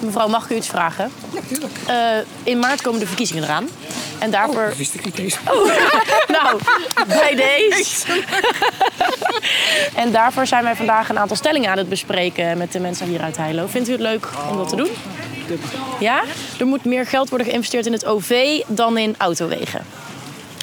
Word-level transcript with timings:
Mevrouw, 0.00 0.28
mag 0.28 0.44
ik 0.44 0.50
u 0.50 0.54
iets 0.54 0.68
vragen? 0.68 1.10
Natuurlijk. 1.34 1.72
Eh, 1.86 1.96
in 2.42 2.58
maart 2.58 2.82
komen 2.82 3.00
de 3.00 3.06
verkiezingen 3.06 3.42
eraan. 3.42 3.68
En 4.18 4.30
daarvoor... 4.30 4.66
Dat 4.66 4.76
wist 4.76 4.94
ik 4.94 5.04
niet 5.04 5.18
eens. 5.18 5.36
Nou, 6.28 6.58
bij 7.06 7.34
deze. 7.34 8.24
en 9.94 10.12
daarvoor 10.12 10.46
zijn 10.46 10.64
wij 10.64 10.76
vandaag 10.76 11.08
een 11.08 11.18
aantal 11.18 11.36
stellingen 11.36 11.70
aan 11.70 11.78
het 11.78 11.88
bespreken 11.88 12.58
met 12.58 12.72
de 12.72 12.80
mensen 12.80 13.06
hier 13.06 13.20
uit 13.20 13.36
Heilo. 13.36 13.66
Vindt 13.66 13.88
u 13.88 13.92
het 13.92 14.00
leuk 14.00 14.26
om 14.50 14.56
dat 14.56 14.68
te 14.68 14.76
doen? 14.76 14.88
Ja? 16.00 16.22
Er 16.58 16.66
moet 16.66 16.84
meer 16.84 17.06
geld 17.06 17.28
worden 17.28 17.46
geïnvesteerd 17.46 17.86
in 17.86 17.92
het 17.92 18.06
OV 18.06 18.60
dan 18.66 18.98
in 18.98 19.14
autowegen. 19.18 19.84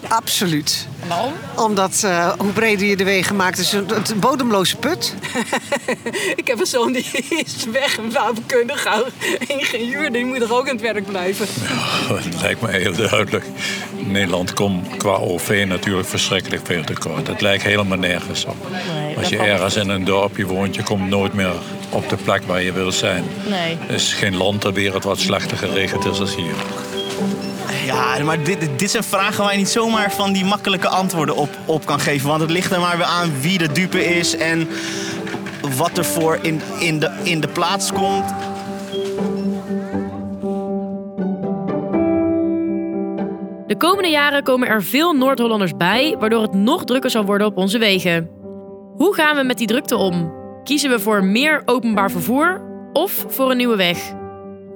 Absoluut. 0.08 0.88
Waarom? 1.08 1.34
Omdat 1.56 2.02
eh, 2.06 2.32
hoe 2.38 2.52
breder 2.52 2.88
je 2.88 2.98
de 2.98 3.04
wegen 3.04 3.36
maakt, 3.36 3.58
is 3.58 3.74
een, 3.74 3.90
een 3.90 4.20
bodemloze 4.20 4.76
put. 4.76 5.16
Ik 6.36 6.48
heb 6.48 6.60
een 6.60 6.66
zoon 6.66 6.92
die 6.92 7.06
is 7.46 7.66
weg, 7.72 7.98
een 7.98 8.12
bouwkundige 8.14 9.06
ingenieur. 9.48 10.12
Die 10.12 10.26
moet 10.26 10.42
er 10.42 10.54
ook 10.54 10.70
aan 10.70 10.76
het 10.76 10.82
werk 10.82 11.06
blijven. 11.06 11.46
Het 12.14 12.42
lijkt 12.42 12.62
me 12.62 12.72
heel 12.72 12.96
duidelijk. 12.96 13.46
Nederland 14.06 14.54
komt 14.54 14.98
qua 14.98 15.16
OV 15.16 15.66
natuurlijk 15.68 16.08
verschrikkelijk 16.08 16.66
veel 16.66 16.84
tekort. 16.84 17.28
Het 17.28 17.42
lijkt 17.42 17.64
helemaal 17.64 17.98
nergens 17.98 18.46
op. 18.46 18.56
Nee, 18.72 19.16
Als 19.16 19.16
dat 19.16 19.30
je 19.30 19.38
ergens 19.38 19.76
in 19.76 19.90
een 19.90 20.04
dorpje 20.04 20.46
woont, 20.46 20.76
je 20.76 20.84
komt 20.84 21.10
nooit 21.10 21.34
meer 21.34 21.54
op 21.90 22.10
de 22.10 22.16
plek 22.16 22.44
waar 22.44 22.62
je 22.62 22.72
wil 22.72 22.92
zijn. 22.92 23.24
Nee. 23.50 23.78
Er 23.88 23.94
is 23.94 24.14
geen 24.14 24.36
land 24.36 24.62
ter 24.62 24.74
wereld 24.74 25.04
wat 25.04 25.20
slechter 25.20 25.58
geregeld 25.58 26.06
is 26.06 26.20
als 26.20 26.36
hier. 26.36 26.56
Ja, 27.88 28.24
maar 28.24 28.44
dit, 28.44 28.70
dit 28.78 28.92
zijn 28.92 29.04
vragen 29.04 29.44
waar 29.44 29.52
je 29.52 29.58
niet 29.58 29.70
zomaar 29.70 30.12
van 30.12 30.34
die 30.34 30.46
makkelijke 30.46 30.88
antwoorden 30.88 31.36
op, 31.36 31.50
op 31.66 31.86
kan 31.86 32.00
geven. 32.00 32.28
Want 32.28 32.42
het 32.42 32.52
ligt 32.52 32.72
er 32.72 32.80
maar 32.80 32.98
weer 32.98 33.06
aan 33.06 33.42
wie 33.42 33.58
de 33.58 33.72
dupe 33.72 34.06
is 34.06 34.38
en 34.38 34.68
wat 35.78 35.98
er 35.98 36.06
voor 36.06 36.40
in, 36.42 36.62
in, 36.80 37.00
de, 37.00 37.12
in 37.24 37.40
de 37.40 37.48
plaats 37.48 37.92
komt. 37.92 38.26
De 43.68 43.76
komende 43.78 44.10
jaren 44.10 44.44
komen 44.44 44.68
er 44.68 44.84
veel 44.84 45.14
Noord-Hollanders 45.14 45.78
bij, 45.78 46.16
waardoor 46.20 46.42
het 46.42 46.54
nog 46.54 46.84
drukker 46.84 47.10
zal 47.10 47.26
worden 47.26 47.48
op 47.48 47.58
onze 47.58 47.78
wegen. 47.78 48.30
Hoe 48.96 49.16
gaan 49.16 49.36
we 49.36 49.44
met 49.44 49.58
die 49.58 49.68
drukte 49.68 49.96
om? 49.96 50.34
Kiezen 50.64 50.90
we 50.90 51.00
voor 51.00 51.24
meer 51.24 51.62
openbaar 51.66 52.12
vervoer 52.12 52.62
of 52.94 53.26
voor 53.28 53.52
een 53.52 53.58
nieuwe 53.58 53.76
weg? 53.76 54.17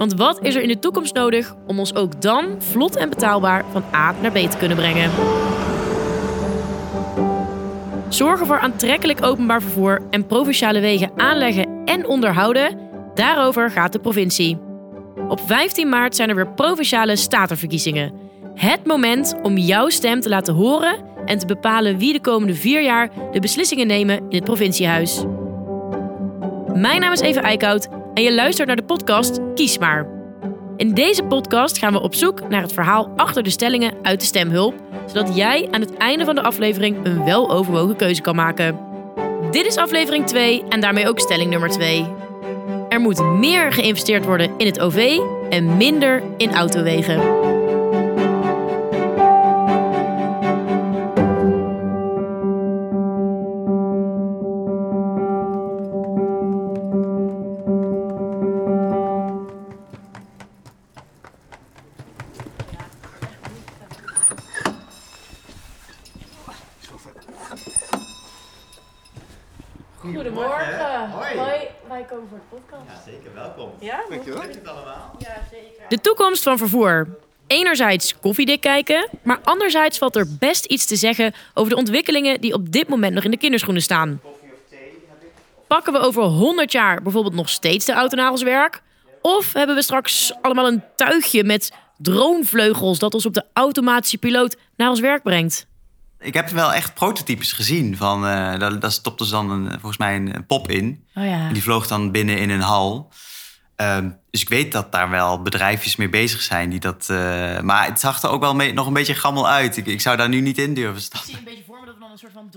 Want 0.01 0.13
wat 0.13 0.39
is 0.41 0.55
er 0.55 0.61
in 0.61 0.67
de 0.67 0.79
toekomst 0.79 1.13
nodig 1.13 1.55
om 1.67 1.79
ons 1.79 1.95
ook 1.95 2.21
dan 2.21 2.55
vlot 2.59 2.95
en 2.95 3.09
betaalbaar 3.09 3.65
van 3.71 3.83
A 3.93 4.13
naar 4.21 4.31
B 4.31 4.37
te 4.37 4.57
kunnen 4.57 4.77
brengen? 4.77 5.11
Zorgen 8.09 8.45
voor 8.45 8.59
aantrekkelijk 8.59 9.25
openbaar 9.25 9.61
vervoer 9.61 10.01
en 10.09 10.25
provinciale 10.25 10.79
wegen 10.79 11.11
aanleggen 11.15 11.83
en 11.85 12.07
onderhouden, 12.07 12.77
daarover 13.13 13.71
gaat 13.71 13.93
de 13.93 13.99
provincie. 13.99 14.57
Op 15.27 15.41
15 15.45 15.89
maart 15.89 16.15
zijn 16.15 16.29
er 16.29 16.35
weer 16.35 16.53
provinciale 16.53 17.15
statenverkiezingen. 17.15 18.13
Het 18.55 18.85
moment 18.85 19.35
om 19.43 19.57
jouw 19.57 19.89
stem 19.89 20.21
te 20.21 20.29
laten 20.29 20.53
horen 20.53 20.95
en 21.25 21.37
te 21.37 21.45
bepalen 21.45 21.97
wie 21.97 22.13
de 22.13 22.21
komende 22.21 22.55
vier 22.55 22.83
jaar 22.83 23.09
de 23.31 23.39
beslissingen 23.39 23.87
nemen 23.87 24.17
in 24.17 24.35
het 24.35 24.43
provinciehuis. 24.43 25.23
Mijn 26.73 27.01
naam 27.01 27.11
is 27.11 27.19
Eva 27.19 27.41
Eickhout 27.41 28.00
en 28.13 28.23
je 28.23 28.33
luistert 28.33 28.67
naar 28.67 28.75
de 28.75 28.83
podcast 28.83 29.39
Kies 29.55 29.77
maar. 29.77 30.07
In 30.77 30.93
deze 30.93 31.23
podcast 31.23 31.77
gaan 31.77 31.93
we 31.93 32.01
op 32.01 32.15
zoek 32.15 32.49
naar 32.49 32.61
het 32.61 32.73
verhaal 32.73 33.13
achter 33.15 33.43
de 33.43 33.49
stellingen 33.49 33.93
uit 34.01 34.19
de 34.19 34.25
stemhulp, 34.25 34.73
zodat 35.05 35.35
jij 35.35 35.67
aan 35.71 35.81
het 35.81 35.97
einde 35.97 36.25
van 36.25 36.35
de 36.35 36.41
aflevering 36.41 37.05
een 37.05 37.23
weloverwogen 37.23 37.95
keuze 37.95 38.21
kan 38.21 38.35
maken. 38.35 38.79
Dit 39.51 39.65
is 39.65 39.77
aflevering 39.77 40.25
2 40.25 40.63
en 40.69 40.81
daarmee 40.81 41.07
ook 41.07 41.19
stelling 41.19 41.49
nummer 41.49 41.69
2. 41.69 42.05
Er 42.89 42.99
moet 42.99 43.23
meer 43.23 43.73
geïnvesteerd 43.73 44.25
worden 44.25 44.51
in 44.57 44.65
het 44.65 44.79
OV 44.79 45.19
en 45.49 45.77
minder 45.77 46.23
in 46.37 46.53
autowegen. 46.53 47.40
Toekomst 76.41 76.43
van 76.43 76.57
vervoer. 76.57 77.07
Enerzijds 77.47 78.15
koffiedik 78.19 78.61
kijken, 78.61 79.09
maar 79.23 79.39
anderzijds 79.43 79.97
valt 79.97 80.15
er 80.15 80.37
best 80.39 80.65
iets 80.65 80.85
te 80.85 80.95
zeggen 80.95 81.33
over 81.53 81.71
de 81.71 81.77
ontwikkelingen 81.77 82.41
die 82.41 82.53
op 82.53 82.71
dit 82.71 82.89
moment 82.89 83.13
nog 83.13 83.23
in 83.23 83.31
de 83.31 83.37
kinderschoenen 83.37 83.81
staan. 83.81 84.21
Pakken 85.67 85.93
we 85.93 85.99
over 85.99 86.23
100 86.23 86.71
jaar 86.71 87.01
bijvoorbeeld 87.01 87.33
nog 87.33 87.49
steeds 87.49 87.85
de 87.85 87.93
auto 87.93 88.15
naar 88.15 88.31
ons 88.31 88.43
werk? 88.43 88.81
Of 89.21 89.53
hebben 89.53 89.75
we 89.75 89.81
straks 89.81 90.33
allemaal 90.41 90.67
een 90.67 90.83
tuigje 90.95 91.43
met 91.43 91.71
droomvleugels 91.97 92.99
dat 92.99 93.13
ons 93.13 93.25
op 93.25 93.33
de 93.33 93.45
automatische 93.53 94.17
piloot 94.17 94.57
naar 94.75 94.89
ons 94.89 94.99
werk 94.99 95.23
brengt? 95.23 95.67
Ik 96.19 96.33
heb 96.33 96.49
wel 96.49 96.73
echt 96.73 96.93
prototypes 96.93 97.51
gezien. 97.51 97.97
Van, 97.97 98.25
eh, 98.25 98.59
daar, 98.59 98.79
daar 98.79 98.91
stopte 98.91 99.25
ze 99.25 99.31
dan 99.31 99.49
een, 99.49 99.69
volgens 99.71 99.97
mij 99.97 100.15
een, 100.15 100.35
een 100.35 100.45
pop 100.45 100.69
in. 100.69 101.05
Oh 101.15 101.25
ja. 101.25 101.47
En 101.47 101.53
die 101.53 101.63
vloog 101.63 101.87
dan 101.87 102.11
binnen 102.11 102.37
in 102.37 102.49
een 102.49 102.61
hal. 102.61 103.11
Ehm, 103.81 104.09
dus 104.31 104.41
ik 104.41 104.49
weet 104.49 104.71
dat 104.71 104.91
daar 104.91 105.09
wel 105.09 105.41
bedrijfjes 105.41 105.95
mee 105.95 106.09
bezig 106.09 106.41
zijn. 106.41 106.69
Die 106.69 106.79
dat, 106.79 107.07
eh, 107.09 107.59
maar 107.59 107.85
het 107.85 107.99
zag 107.99 108.21
er 108.23 108.29
ook 108.29 108.41
wel 108.41 108.55
mee- 108.55 108.73
nog 108.73 108.87
een 108.87 108.93
beetje 108.93 109.13
gammel 109.13 109.49
uit. 109.49 109.77
Ik, 109.77 109.85
ik 109.85 110.01
zou 110.01 110.17
daar 110.17 110.29
nu 110.29 110.41
niet 110.41 110.57
in 110.57 110.73
durven 110.73 111.01
stappen. 111.01 111.33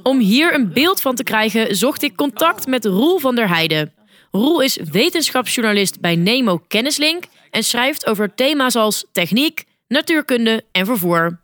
Om 0.03 0.19
hier 0.19 0.55
een 0.55 0.73
beeld 0.73 1.01
van 1.01 1.15
te 1.15 1.23
krijgen, 1.23 1.77
zocht 1.77 2.03
ik 2.03 2.17
contact 2.17 2.67
met 2.67 2.85
Roel 2.85 3.19
van 3.19 3.35
der 3.35 3.49
Heijden. 3.49 3.93
Roel 4.31 4.61
is 4.61 4.79
wetenschapsjournalist 4.91 6.01
bij 6.01 6.17
Nemo 6.17 6.59
Kennislink 6.69 7.25
en 7.51 7.63
schrijft 7.63 8.07
over 8.07 8.35
thema's 8.35 8.77
als 8.77 9.07
techniek, 9.13 9.65
natuurkunde 9.89 10.65
en 10.73 10.87
vervoer. 10.87 11.41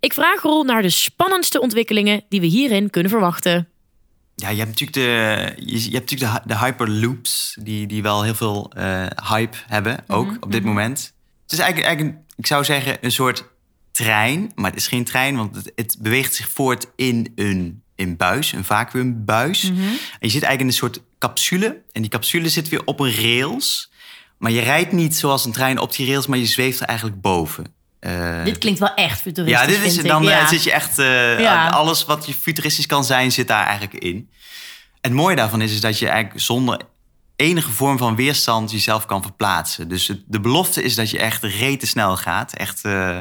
Ik 0.00 0.12
vraag 0.12 0.42
Roel 0.42 0.64
naar 0.64 0.82
de 0.82 0.90
spannendste 0.90 1.60
ontwikkelingen 1.60 2.24
die 2.28 2.40
we 2.40 2.46
hierin 2.46 2.90
kunnen 2.90 3.10
verwachten. 3.10 3.68
Ja, 4.42 4.48
je 4.48 4.58
hebt 4.64 4.80
natuurlijk 4.80 4.92
de, 5.56 5.62
je, 5.66 5.84
je 5.90 5.96
hebt 5.96 6.10
natuurlijk 6.10 6.42
de, 6.42 6.48
de 6.54 6.58
hyperloops. 6.58 7.56
Die, 7.60 7.86
die 7.86 8.02
wel 8.02 8.22
heel 8.22 8.34
veel 8.34 8.72
eh, 8.76 9.06
hype 9.28 9.56
hebben, 9.66 10.04
ook 10.06 10.36
op 10.40 10.52
dit 10.52 10.64
moment. 10.64 11.12
Het 11.42 11.52
is 11.52 11.58
eigenlijk, 11.58 11.86
eigenlijk 11.86 12.16
een- 12.16 12.34
ik 12.36 12.46
zou 12.46 12.64
zeggen, 12.64 12.96
een 13.00 13.12
soort 13.12 13.44
trein. 13.92 14.52
Maar 14.54 14.70
het 14.70 14.80
is 14.80 14.86
geen 14.86 15.04
trein, 15.04 15.36
want 15.36 15.54
het, 15.56 15.72
het 15.74 15.96
beweegt 16.00 16.34
zich 16.34 16.48
voort 16.48 16.86
in 16.96 17.32
een, 17.34 17.82
een 17.96 18.16
buis. 18.16 18.52
Een 18.52 18.64
vacuümbuis. 18.64 19.62
En 19.64 19.74
je 20.20 20.28
zit 20.28 20.42
eigenlijk 20.42 20.60
in 20.60 20.66
een 20.66 20.72
soort 20.72 21.00
capsule. 21.18 21.82
En 21.92 22.00
die 22.02 22.10
capsule 22.10 22.48
zit 22.48 22.68
weer 22.68 22.84
op 22.84 23.00
een 23.00 23.14
rails. 23.14 23.90
Maar 24.38 24.50
je 24.50 24.60
rijdt 24.60 24.92
niet 24.92 25.16
zoals 25.16 25.44
een 25.44 25.52
trein 25.52 25.78
op 25.78 25.94
die 25.96 26.06
rails, 26.06 26.26
maar 26.26 26.38
je 26.38 26.46
zweeft 26.46 26.80
er 26.80 26.86
eigenlijk 26.86 27.20
boven. 27.20 27.66
Eh, 28.02 28.44
Dit 28.44 28.58
klinkt 28.58 28.78
wel 28.78 28.94
echt 28.94 29.20
futuristisch. 29.20 29.60
ja, 29.60 29.66
dit 29.66 29.82
is, 29.84 30.02
dan 30.02 30.22
eh, 30.22 30.28
Ja. 30.28 30.46
zit 30.46 30.62
je 30.64 30.72
echt... 30.72 30.98
eh, 30.98 31.40
Ja. 31.40 31.68
Alles 31.68 32.04
wat 32.04 32.26
je 32.26 32.34
futuristisch 32.34 32.86
kan 32.86 33.04
zijn, 33.04 33.32
zit 33.32 33.48
daar 33.48 33.66
eigenlijk 33.66 34.04
in. 34.04 34.30
Het 35.00 35.12
mooie 35.12 35.36
daarvan 35.36 35.60
is, 35.60 35.72
is 35.72 35.80
dat 35.80 35.98
je 35.98 36.08
eigenlijk 36.08 36.40
zonder 36.40 36.80
enige 37.36 37.70
vorm 37.70 37.98
van 37.98 38.16
weerstand 38.16 38.70
jezelf 38.70 39.06
kan 39.06 39.22
verplaatsen. 39.22 39.88
Dus 39.88 40.08
het- 40.08 40.22
de 40.26 40.40
belofte 40.40 40.82
is 40.82 40.94
dat 40.94 41.10
je 41.10 41.18
echt 41.18 41.42
rete 41.42 41.86
snel 41.86 42.16
gaat. 42.16 42.52
Echt 42.52 42.84
eh, 42.84 43.18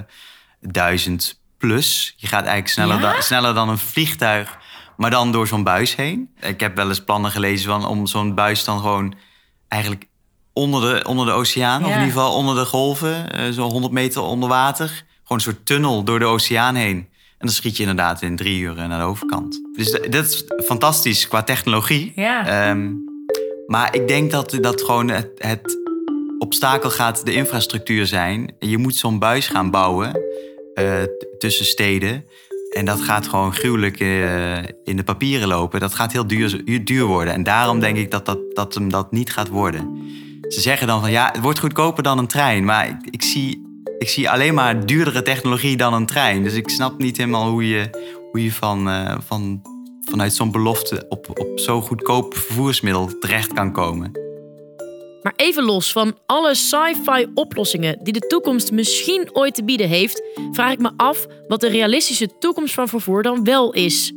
duizend 0.61 1.41
plus. 1.57 2.13
Je 2.17 2.27
gaat 2.27 2.39
eigenlijk 2.45 2.67
sneller, 2.73 2.99
Ja? 2.99 3.13
dan, 3.13 3.21
sneller 3.23 3.53
dan 3.53 3.69
een 3.69 3.77
vliegtuig, 3.77 4.57
maar 4.97 5.09
dan 5.09 5.31
door 5.31 5.47
zo'n 5.47 5.63
buis 5.63 5.95
heen. 5.95 6.29
Ik 6.39 6.59
heb 6.59 6.75
wel 6.75 6.87
eens 6.89 7.03
plannen 7.03 7.31
gelezen 7.31 7.65
van, 7.69 7.85
om 7.85 8.07
zo'n 8.07 8.35
buis 8.35 8.63
dan 8.63 8.79
gewoon 8.79 9.15
eigenlijk 9.67 10.05
onder 10.61 10.81
de, 10.81 11.07
onder 11.07 11.25
de 11.25 11.31
oceaan, 11.31 11.81
of 11.81 11.87
in 11.87 11.93
ieder 11.93 12.07
geval 12.07 12.33
onder 12.33 12.55
de 12.55 12.65
golven, 12.65 13.31
eh, 13.31 13.51
zo'n 13.51 13.71
100 13.71 13.93
meter 13.93 14.21
onder 14.21 14.49
water. 14.49 14.87
Gewoon 14.87 15.37
een 15.37 15.39
soort 15.39 15.65
tunnel 15.65 16.03
door 16.03 16.19
de 16.19 16.25
oceaan 16.25 16.75
heen. 16.75 16.97
En 17.37 17.47
dan 17.47 17.55
schiet 17.55 17.75
je 17.77 17.81
inderdaad 17.81 18.21
in 18.21 18.35
drie 18.35 18.59
uur 18.59 18.73
naar 18.75 18.99
de 18.99 19.05
overkant. 19.05 19.61
Dus 19.75 19.91
dat 19.91 20.25
is 20.25 20.43
fantastisch 20.65 21.27
qua 21.27 21.43
technologie. 21.43 22.11
Ja. 22.15 22.47
Ehm, 22.47 22.89
maar 23.67 23.95
ik 23.95 24.07
denk 24.07 24.31
dat 24.31 24.57
dat 24.61 24.81
gewoon 24.81 25.09
het, 25.09 25.29
het 25.37 25.77
obstakel 26.37 26.89
gaat 26.89 27.25
de 27.25 27.33
infrastructuur 27.33 28.05
zijn. 28.05 28.55
Je 28.59 28.77
moet 28.77 28.95
zo'n 28.95 29.19
buis 29.19 29.47
gaan 29.47 29.71
bouwen 29.71 30.21
eh, 30.73 31.03
tussen 31.37 31.65
steden. 31.65 32.25
En 32.71 32.85
dat 32.85 33.01
gaat 33.01 33.27
gewoon 33.27 33.53
gruwelijk 33.53 33.99
eh, 33.99 34.57
in 34.57 34.95
de 34.95 35.03
papieren 35.03 35.47
lopen. 35.47 35.79
Dat 35.79 35.93
gaat 35.93 36.11
heel 36.11 36.27
duur, 36.27 36.83
duur 36.83 37.05
worden. 37.05 37.33
En 37.33 37.43
daarom 37.43 37.79
denk 37.79 37.97
ik 37.97 38.11
dat, 38.11 38.25
dat, 38.25 38.39
dat 38.53 38.73
hem 38.73 38.89
dat 38.89 39.11
niet 39.11 39.31
gaat 39.31 39.47
worden. 39.47 40.01
Ze 40.51 40.61
zeggen 40.61 40.87
dan 40.87 40.99
van 41.01 41.11
ja, 41.11 41.29
het 41.31 41.41
wordt 41.41 41.59
goedkoper 41.59 42.03
dan 42.03 42.17
een 42.17 42.27
trein. 42.27 42.65
Maar 42.65 42.89
ik, 42.89 42.95
ik, 43.09 43.21
zie, 43.21 43.81
ik 43.97 44.09
zie 44.09 44.29
alleen 44.29 44.53
maar 44.53 44.85
duurdere 44.85 45.21
technologie 45.21 45.77
dan 45.77 45.93
een 45.93 46.05
trein. 46.05 46.43
Dus 46.43 46.53
ik 46.53 46.69
snap 46.69 46.97
niet 46.97 47.17
helemaal 47.17 47.49
hoe 47.49 47.67
je, 47.67 47.89
hoe 48.31 48.43
je 48.43 48.51
van, 48.51 48.89
eh, 48.89 49.17
van, 49.25 49.61
vanuit 50.01 50.33
zo'n 50.33 50.51
belofte 50.51 51.05
op, 51.09 51.39
op 51.39 51.59
zo'n 51.59 51.81
goedkoop 51.81 52.33
vervoersmiddel 52.37 53.17
terecht 53.19 53.53
kan 53.53 53.71
komen. 53.71 54.11
Maar 55.21 55.33
even 55.35 55.63
los 55.63 55.91
van 55.91 56.17
alle 56.25 56.55
sci-fi 56.55 57.27
oplossingen 57.33 57.99
die 58.03 58.13
de 58.13 58.27
toekomst 58.27 58.71
misschien 58.71 59.29
ooit 59.33 59.55
te 59.55 59.63
bieden 59.63 59.87
heeft, 59.87 60.23
vraag 60.51 60.71
ik 60.71 60.79
me 60.79 60.91
af 60.97 61.25
wat 61.47 61.59
de 61.59 61.69
realistische 61.69 62.37
toekomst 62.39 62.73
van 62.73 62.87
vervoer 62.87 63.23
dan 63.23 63.43
wel 63.43 63.73
is. 63.73 64.13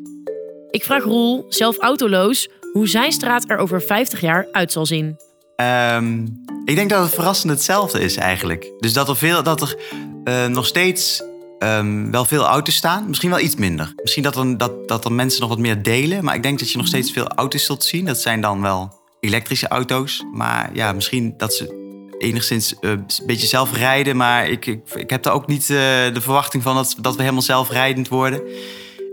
Ik 0.70 0.84
vraag 0.84 1.04
Roel, 1.04 1.44
zelf 1.48 1.78
autoloos, 1.78 2.48
hoe 2.72 2.88
zijn 2.88 3.12
straat 3.12 3.50
er 3.50 3.56
over 3.56 3.82
50 3.82 4.20
jaar 4.20 4.48
uit 4.52 4.72
zal 4.72 4.86
zien. 4.86 5.16
Ehm, 5.56 6.26
ik 6.64 6.74
denk 6.74 6.90
dat 6.90 7.02
het 7.02 7.14
verrassend 7.14 7.52
hetzelfde 7.52 8.00
is 8.00 8.16
eigenlijk. 8.16 8.72
Dus 8.78 8.92
dat 8.92 9.08
er, 9.08 9.16
veel, 9.16 9.42
dat 9.42 9.60
er 9.60 9.76
eh, 10.24 10.46
nog 10.46 10.66
steeds 10.66 11.22
ehm, 11.58 12.10
wel 12.10 12.24
veel 12.24 12.44
auto's 12.44 12.74
staan. 12.74 13.08
Misschien 13.08 13.30
wel 13.30 13.40
iets 13.40 13.56
minder. 13.56 13.92
Misschien 14.02 14.22
dat 14.22 14.36
er, 14.36 14.58
dat, 14.58 14.88
dat 14.88 15.04
er 15.04 15.12
mensen 15.12 15.40
nog 15.40 15.48
wat 15.48 15.58
meer 15.58 15.82
delen. 15.82 16.24
Maar 16.24 16.34
ik 16.34 16.42
denk 16.42 16.58
dat 16.58 16.70
je 16.70 16.78
nog 16.78 16.86
steeds 16.86 17.12
veel 17.12 17.28
auto's 17.28 17.64
zult 17.64 17.84
zien. 17.84 18.04
Dat 18.04 18.20
zijn 18.20 18.40
dan 18.40 18.62
wel 18.62 18.92
elektrische 19.20 19.68
auto's. 19.68 20.24
Maar 20.32 20.70
ja, 20.72 20.92
misschien 20.92 21.34
dat 21.36 21.54
ze 21.54 21.82
enigszins 22.18 22.78
eh, 22.78 22.90
een 22.90 23.06
beetje 23.26 23.46
zelfrijden. 23.46 24.16
Maar 24.16 24.48
ik, 24.48 24.66
ik, 24.66 24.94
ik 24.94 25.10
heb 25.10 25.22
daar 25.22 25.34
ook 25.34 25.46
niet 25.46 25.62
eh, 25.62 25.66
de 25.66 26.20
verwachting 26.20 26.62
van 26.62 26.74
dat, 26.74 26.96
dat 27.00 27.14
we 27.14 27.20
helemaal 27.20 27.42
zelfrijdend 27.42 28.08
worden. 28.08 28.42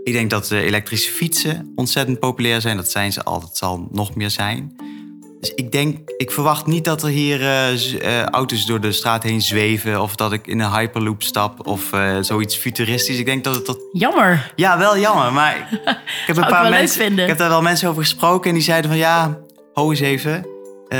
Ik 0.04 0.12
denk 0.12 0.30
dat 0.30 0.50
elektrische 0.50 1.10
fietsen 1.10 1.72
ontzettend 1.74 2.18
populair 2.18 2.60
zijn. 2.60 2.76
Dat 2.76 2.90
zijn 2.90 3.12
ze 3.12 3.22
al, 3.22 3.40
dat 3.40 3.56
zal 3.56 3.88
nog 3.90 4.14
meer 4.14 4.30
zijn. 4.30 4.76
Dus 5.42 5.52
ik 5.54 5.72
denk, 5.72 6.10
ik 6.16 6.30
verwacht 6.30 6.66
niet 6.66 6.84
dat 6.84 7.02
er 7.02 7.08
hier 7.08 7.40
eh, 7.40 8.20
eh, 8.20 8.26
auto's 8.26 8.66
door 8.66 8.80
de 8.80 8.92
straat 8.92 9.22
heen 9.22 9.40
zweven. 9.40 10.02
Of 10.02 10.16
dat 10.16 10.32
ik 10.32 10.46
in 10.46 10.60
een 10.60 10.72
hyperloop 10.72 11.22
stap 11.22 11.66
of 11.66 11.92
eh, 11.92 12.16
zoiets 12.20 12.56
futuristisch. 12.56 13.18
Ik 13.18 13.24
denk 13.24 13.44
dat 13.44 13.54
het 13.54 13.66
dat 13.66 13.78
Jammer. 13.92 14.52
ja, 14.56 14.78
wel 14.78 14.98
jammer. 14.98 15.32
Maar 15.32 15.56
ik 16.22 16.26
heb 16.26 16.36
een 16.36 16.46
paar 16.46 16.70
mensen. 16.70 17.00
vinden. 17.00 17.22
Ik 17.22 17.28
heb 17.28 17.38
daar 17.38 17.48
wel 17.48 17.62
mensen 17.62 17.88
over 17.88 18.02
gesproken 18.02 18.48
en 18.48 18.54
die 18.54 18.64
zeiden 18.64 18.90
van 18.90 18.98
ja, 18.98 19.38
ho 19.72 19.90
eens 19.90 20.00
even. 20.00 20.46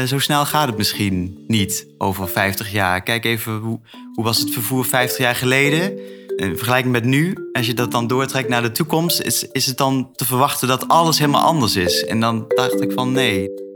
zo 0.07 0.19
snel 0.19 0.45
gaat 0.45 0.67
het 0.67 0.77
misschien 0.77 1.45
niet 1.47 1.87
over 1.99 2.29
50 2.29 2.73
jaar. 2.73 3.03
Kijk 3.03 3.25
even, 3.25 3.53
hoe, 3.53 3.81
hoe 4.15 4.25
was 4.25 4.39
het 4.39 4.51
vervoer 4.51 4.85
50 4.85 5.19
jaar 5.19 5.37
geleden? 5.37 5.99
In 6.37 6.57
vergelijking 6.57 6.93
met 6.93 7.05
nu, 7.05 7.37
als 7.53 7.67
je 7.67 7.75
dat 7.75 7.91
dan 7.91 8.07
doortrekt 8.07 8.49
naar 8.49 8.63
de 8.63 8.73
toekomst, 8.73 9.21
is, 9.21 9.49
is 9.53 9.67
het 9.67 9.77
dan 9.77 10.11
te 10.15 10.25
verwachten 10.25 10.69
dat 10.69 10.89
alles 10.89 11.19
helemaal 11.19 11.45
anders 11.45 11.77
is. 11.77 12.05
En 12.05 12.21
dan 12.21 12.45
dacht 12.49 12.81
ik 12.81 12.93
van 12.93 13.13
nee. 13.13 13.71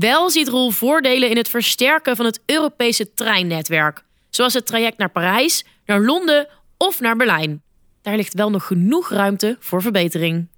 Wel 0.00 0.30
ziet 0.30 0.48
Roel 0.48 0.70
voordelen 0.70 1.30
in 1.30 1.36
het 1.36 1.48
versterken 1.48 2.16
van 2.16 2.24
het 2.24 2.40
Europese 2.46 3.14
treinnetwerk. 3.14 4.04
Zoals 4.30 4.54
het 4.54 4.66
traject 4.66 4.98
naar 4.98 5.10
Parijs, 5.10 5.64
naar 5.86 6.00
Londen 6.00 6.48
of 6.76 7.00
naar 7.00 7.16
Berlijn. 7.16 7.62
Daar 8.02 8.16
ligt 8.16 8.34
wel 8.34 8.50
nog 8.50 8.66
genoeg 8.66 9.10
ruimte 9.10 9.56
voor 9.60 9.82
verbetering. 9.82 10.48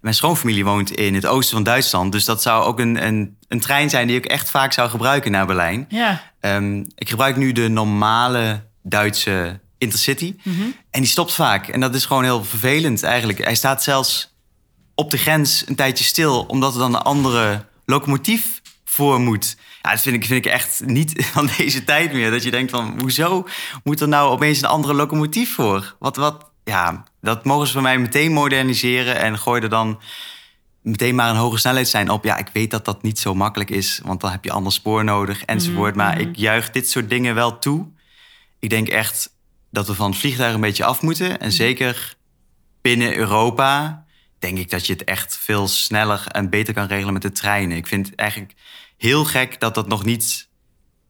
Mijn 0.00 0.14
schoonfamilie 0.14 0.64
woont 0.64 0.90
in 0.90 1.14
het 1.14 1.26
oosten 1.26 1.54
van 1.54 1.62
Duitsland. 1.62 2.12
Dus 2.12 2.24
dat 2.24 2.42
zou 2.42 2.64
ook 2.64 2.78
een, 2.78 3.06
een, 3.06 3.36
een 3.48 3.60
trein 3.60 3.90
zijn 3.90 4.06
die 4.06 4.16
ik 4.16 4.26
echt 4.26 4.50
vaak 4.50 4.72
zou 4.72 4.90
gebruiken 4.90 5.30
naar 5.30 5.46
Berlijn. 5.46 5.86
Ja. 5.88 6.22
Ehm, 6.40 6.84
ik 6.94 7.08
gebruik 7.08 7.36
nu 7.36 7.52
de 7.52 7.68
normale 7.68 8.64
Duitse 8.82 9.60
Intercity. 9.78 10.36
En 10.90 11.00
die 11.00 11.10
stopt 11.10 11.32
vaak. 11.32 11.68
En 11.68 11.80
dat 11.80 11.94
is 11.94 12.04
gewoon 12.04 12.24
heel 12.24 12.44
vervelend 12.44 13.02
eigenlijk. 13.02 13.44
Hij 13.44 13.54
staat 13.54 13.82
zelfs 13.82 14.34
op 14.94 15.10
de 15.10 15.18
grens 15.18 15.64
een 15.66 15.76
tijdje 15.76 16.04
stil, 16.04 16.42
omdat 16.42 16.72
er 16.72 16.78
dan 16.78 16.94
een 16.94 17.02
andere 17.02 17.64
locomotief 17.84 18.60
voor 18.88 19.20
moet. 19.20 19.56
Ja, 19.82 19.90
dat 19.90 20.00
vind 20.00 20.16
ik, 20.16 20.24
vind 20.24 20.46
ik 20.46 20.52
echt 20.52 20.82
niet 20.84 21.24
van 21.32 21.48
deze 21.56 21.84
tijd 21.84 22.12
meer. 22.12 22.30
Dat 22.30 22.42
je 22.42 22.50
denkt 22.50 22.70
van, 22.70 23.00
hoezo 23.00 23.46
moet 23.84 24.00
er 24.00 24.08
nou 24.08 24.30
opeens 24.30 24.58
een 24.58 24.68
andere 24.68 24.94
locomotief 24.94 25.54
voor? 25.54 25.96
Wat, 25.98 26.16
wat, 26.16 26.50
ja, 26.64 27.04
dat 27.20 27.44
mogen 27.44 27.66
ze 27.66 27.72
voor 27.72 27.82
mij 27.82 27.98
meteen 27.98 28.32
moderniseren 28.32 29.16
en 29.16 29.38
gooi 29.38 29.62
er 29.62 29.68
dan 29.68 30.00
meteen 30.82 31.14
maar 31.14 31.30
een 31.30 31.36
hoge 31.36 31.58
snelheidslijn 31.58 32.10
op. 32.10 32.24
Ja, 32.24 32.36
ik 32.36 32.50
weet 32.52 32.70
dat 32.70 32.84
dat 32.84 33.02
niet 33.02 33.18
zo 33.18 33.34
makkelijk 33.34 33.70
is, 33.70 34.00
want 34.04 34.20
dan 34.20 34.30
heb 34.30 34.44
je 34.44 34.52
ander 34.52 34.72
spoor 34.72 35.04
nodig 35.04 35.44
enzovoort. 35.44 35.94
Maar 35.94 36.20
ik 36.20 36.36
juich 36.36 36.70
dit 36.70 36.90
soort 36.90 37.08
dingen 37.08 37.34
wel 37.34 37.58
toe. 37.58 37.86
Ik 38.58 38.70
denk 38.70 38.88
echt 38.88 39.34
dat 39.70 39.86
we 39.86 39.94
van 39.94 40.10
het 40.10 40.18
vliegtuig 40.20 40.54
een 40.54 40.60
beetje 40.60 40.84
af 40.84 41.02
moeten. 41.02 41.40
En 41.40 41.52
zeker 41.52 42.16
binnen 42.80 43.16
Europa 43.16 44.04
denk 44.38 44.58
ik 44.58 44.70
dat 44.70 44.86
je 44.86 44.92
het 44.92 45.04
echt 45.04 45.36
veel 45.36 45.68
sneller 45.68 46.26
en 46.26 46.50
beter 46.50 46.74
kan 46.74 46.86
regelen 46.86 47.12
met 47.12 47.22
de 47.22 47.32
treinen. 47.32 47.76
Ik 47.76 47.86
vind 47.86 48.14
eigenlijk 48.14 48.54
heel 48.96 49.24
gek 49.24 49.60
dat 49.60 49.74
dat 49.74 49.88
nog 49.88 50.04
niet 50.04 50.48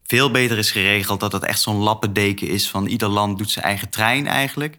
veel 0.04 0.30
beter 0.30 0.58
is 0.58 0.70
geregeld. 0.70 1.20
Dat 1.20 1.30
dat 1.30 1.44
echt 1.44 1.60
zo'n 1.60 1.76
lappendeken 1.76 2.48
is 2.48 2.70
van 2.70 2.86
ieder 2.86 3.08
land 3.08 3.38
doet 3.38 3.50
zijn 3.50 3.64
eigen 3.64 3.88
trein 3.88 4.26
eigenlijk. 4.26 4.78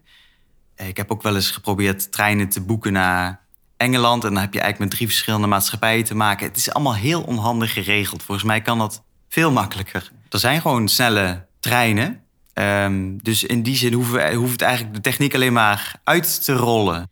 Eh, 0.76 0.88
Ik 0.88 0.98
heb 0.98 1.12
ook 1.12 1.22
wel 1.22 1.36
eens 1.36 1.52
geprobeerd 1.52 2.12
treinen 2.12 2.50
te 2.50 2.62
boeken 2.62 2.94
naar 2.94 3.40
Engeland. 3.78 4.24
En 4.24 4.34
dan 4.34 4.42
heb 4.42 4.54
je 4.54 4.60
eigenlijk 4.60 4.90
met 4.90 5.00
drie 5.00 5.12
verschillende 5.12 5.48
maatschappijen 5.48 6.04
te 6.04 6.16
maken. 6.16 6.48
Het 6.48 6.58
is 6.58 6.72
allemaal 6.72 6.96
heel 6.96 7.22
onhandig 7.22 7.74
geregeld. 7.74 8.24
Volgens 8.24 8.48
mij 8.48 8.62
kan 8.62 8.78
dat 8.78 9.04
veel 9.30 9.52
makkelijker. 9.52 10.12
Er 10.30 10.40
zijn 10.40 10.62
gewoon 10.62 10.88
snelle 10.88 11.48
treinen. 11.60 12.24
Ehm, 12.54 13.18
dus 13.18 13.44
in 13.44 13.64
die 13.64 13.76
zin 13.76 13.94
hoeven 13.94 14.14
we, 14.14 14.34
hoeft 14.36 14.62
eigenlijk 14.62 14.96
de 14.96 15.02
techniek 15.02 15.36
alleen 15.36 15.54
maar 15.54 16.00
uit 16.04 16.44
te 16.44 16.54
rollen. 16.54 17.10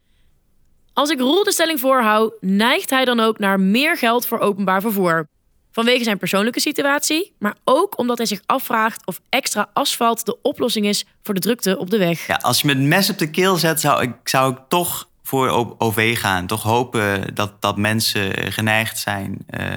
Als 0.97 1.09
ik 1.09 1.19
Roel 1.19 1.43
de 1.43 1.51
stelling 1.51 1.79
voorhoud, 1.79 2.33
neigt 2.39 2.89
hij 2.89 3.05
dan 3.05 3.19
ook 3.19 3.39
naar 3.39 3.59
meer 3.59 3.97
geld 3.97 4.27
voor 4.27 4.39
openbaar 4.39 4.81
vervoer. 4.81 5.27
Vanwege 5.71 6.03
zijn 6.03 6.17
persoonlijke 6.17 6.59
situatie, 6.59 7.33
maar 7.39 7.55
ook 7.63 7.97
omdat 7.97 8.17
hij 8.17 8.25
zich 8.25 8.41
afvraagt 8.45 9.05
of 9.05 9.19
extra 9.29 9.69
asfalt 9.73 10.25
de 10.25 10.37
oplossing 10.41 10.85
is 10.85 11.05
voor 11.23 11.33
de 11.33 11.39
drukte 11.39 11.77
op 11.77 11.89
de 11.89 11.97
weg. 11.97 12.27
Ja, 12.27 12.35
als 12.35 12.61
je 12.61 12.67
me 12.67 12.75
mes 12.75 13.09
op 13.09 13.17
de 13.17 13.29
keel 13.29 13.55
zet, 13.55 13.79
zou 13.79 14.01
ik, 14.01 14.13
zou 14.23 14.51
ik 14.51 14.57
toch 14.67 15.09
voor 15.23 15.75
OV 15.77 16.19
gaan. 16.19 16.47
Toch 16.47 16.63
hopen 16.63 17.35
dat, 17.35 17.61
dat 17.61 17.77
mensen 17.77 18.51
geneigd 18.51 18.99
zijn 18.99 19.37
eh, 19.47 19.75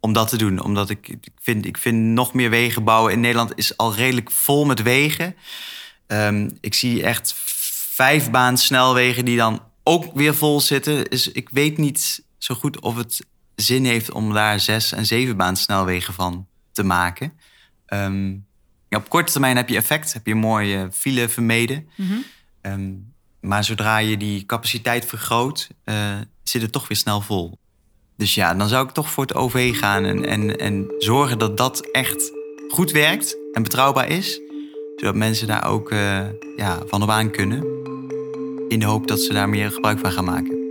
om 0.00 0.12
dat 0.12 0.28
te 0.28 0.36
doen. 0.36 0.62
Omdat 0.62 0.90
ik, 0.90 1.08
ik, 1.08 1.28
vind, 1.40 1.66
ik 1.66 1.78
vind 1.78 1.98
nog 1.98 2.34
meer 2.34 2.50
wegen 2.50 2.84
bouwen. 2.84 3.12
In 3.12 3.20
Nederland 3.20 3.52
is 3.54 3.76
al 3.76 3.94
redelijk 3.94 4.30
vol 4.30 4.64
met 4.64 4.82
wegen. 4.82 5.36
Ehm, 6.06 6.50
ik 6.60 6.74
zie 6.74 7.02
echt 7.02 7.34
vijf 7.94 8.30
baan 8.30 8.58
snelwegen 8.58 9.24
die 9.24 9.36
dan 9.36 9.60
ook 9.84 10.14
weer 10.14 10.34
vol 10.34 10.60
zitten. 10.60 11.04
Dus 11.04 11.32
ik 11.32 11.48
weet 11.48 11.78
niet 11.78 12.24
zo 12.38 12.54
goed 12.54 12.80
of 12.80 12.96
het 12.96 13.26
zin 13.54 13.84
heeft 13.84 14.12
om 14.12 14.32
daar 14.32 14.60
zes 14.60 14.92
en 14.92 15.06
zeven 15.06 15.36
baan 15.36 15.56
snelwegen 15.56 16.14
van 16.14 16.46
te 16.72 16.82
maken. 16.82 17.32
Ehm, 17.86 18.30
ja, 18.88 18.98
op 18.98 19.08
korte 19.08 19.32
termijn 19.32 19.56
heb 19.56 19.68
je 19.68 19.76
effect, 19.76 20.12
heb 20.12 20.26
je 20.26 20.34
mooie 20.34 20.88
file 20.92 21.28
vermeden. 21.28 21.88
Ehm, 22.60 22.92
maar 23.40 23.64
zodra 23.64 23.98
je 23.98 24.16
die 24.16 24.46
capaciteit 24.46 25.04
vergroot, 25.06 25.68
eh, 25.84 26.18
zit 26.42 26.62
het 26.62 26.72
toch 26.72 26.88
weer 26.88 26.96
snel 26.96 27.20
vol. 27.20 27.58
Dus 28.16 28.34
ja, 28.34 28.54
dan 28.54 28.68
zou 28.68 28.86
ik 28.86 28.92
toch 28.92 29.10
voor 29.10 29.24
het 29.24 29.34
OV 29.34 29.78
gaan 29.78 30.04
en, 30.04 30.24
en, 30.24 30.58
en 30.58 30.94
zorgen 30.98 31.38
dat 31.38 31.56
dat 31.56 31.90
echt 31.90 32.32
goed 32.68 32.90
werkt 32.90 33.36
en 33.52 33.62
betrouwbaar 33.62 34.08
is. 34.08 34.40
Zodat 34.96 35.14
mensen 35.14 35.46
daar 35.46 35.66
ook 35.66 35.90
eh, 35.90 36.26
ja, 36.56 36.82
van 36.86 37.02
op 37.02 37.10
aan 37.10 37.30
kunnen. 37.30 37.84
In 38.68 38.78
de 38.78 38.86
hoop 38.86 39.06
dat 39.06 39.20
ze 39.20 39.32
daar 39.32 39.48
meer 39.48 39.70
gebruik 39.70 39.98
van 39.98 40.12
gaan 40.12 40.24
maken. 40.24 40.62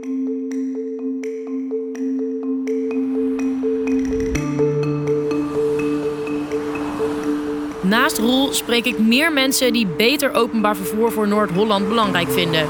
Naast 7.82 8.18
Roel 8.18 8.54
spreek 8.54 8.86
ik 8.86 9.00
meer 9.00 9.34
mensen 9.34 9.74
die 9.74 9.88
beter 9.88 10.34
openbaar 10.34 10.76
vervoer 10.76 11.12
voor 11.12 11.28
Noord-Holland 11.28 11.88
belangrijk 11.88 12.30
vinden. 12.30 12.68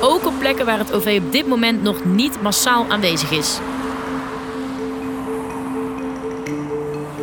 Ook 0.00 0.26
op 0.26 0.38
plekken 0.38 0.66
waar 0.66 0.78
het 0.78 0.92
OV 0.92 1.20
op 1.24 1.32
dit 1.32 1.46
moment 1.46 1.82
nog 1.82 2.04
niet 2.04 2.42
massaal 2.42 2.86
aanwezig 2.88 3.30
is. 3.30 3.58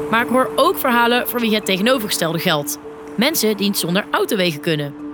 Maar 0.10 0.24
ik 0.24 0.30
hoor 0.30 0.52
ook 0.56 0.78
verhalen 0.78 1.28
voor 1.28 1.40
wie 1.40 1.56
het 1.56 1.66
tegenovergestelde 1.66 2.40
geldt. 2.40 2.78
Mensen 3.18 3.58
die 3.58 3.76
zonder 3.76 4.06
autowegen 4.12 4.60
kunnen. 4.60 5.05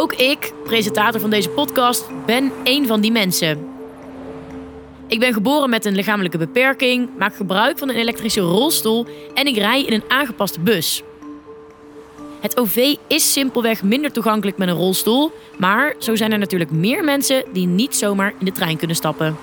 Ook 0.00 0.12
ik, 0.12 0.52
presentator 0.64 1.20
van 1.20 1.30
deze 1.30 1.48
podcast, 1.48 2.04
ben 2.26 2.52
één 2.62 2.86
van 2.86 3.00
die 3.00 3.12
mensen. 3.12 3.68
Ik 5.06 5.18
ben 5.18 5.32
geboren 5.32 5.70
met 5.70 5.84
een 5.84 5.94
lichamelijke 5.94 6.38
beperking, 6.38 7.08
maak 7.18 7.34
gebruik 7.34 7.78
van 7.78 7.88
een 7.88 7.96
elektrische 7.96 8.40
rolstoel 8.40 9.06
en 9.34 9.46
ik 9.46 9.56
rij 9.56 9.84
in 9.84 9.92
een 9.92 10.02
aangepaste 10.08 10.60
bus. 10.60 11.02
Het 12.40 12.58
OV 12.58 12.94
is 13.06 13.32
simpelweg 13.32 13.82
minder 13.82 14.12
toegankelijk 14.12 14.58
met 14.58 14.68
een 14.68 14.74
rolstoel, 14.74 15.32
maar 15.58 15.94
zo 15.98 16.16
zijn 16.16 16.32
er 16.32 16.38
natuurlijk 16.38 16.70
meer 16.70 17.04
mensen 17.04 17.44
die 17.52 17.66
niet 17.66 17.96
zomaar 17.96 18.34
in 18.38 18.44
de 18.44 18.52
trein 18.52 18.76
kunnen 18.76 18.96
stappen. 18.96 19.36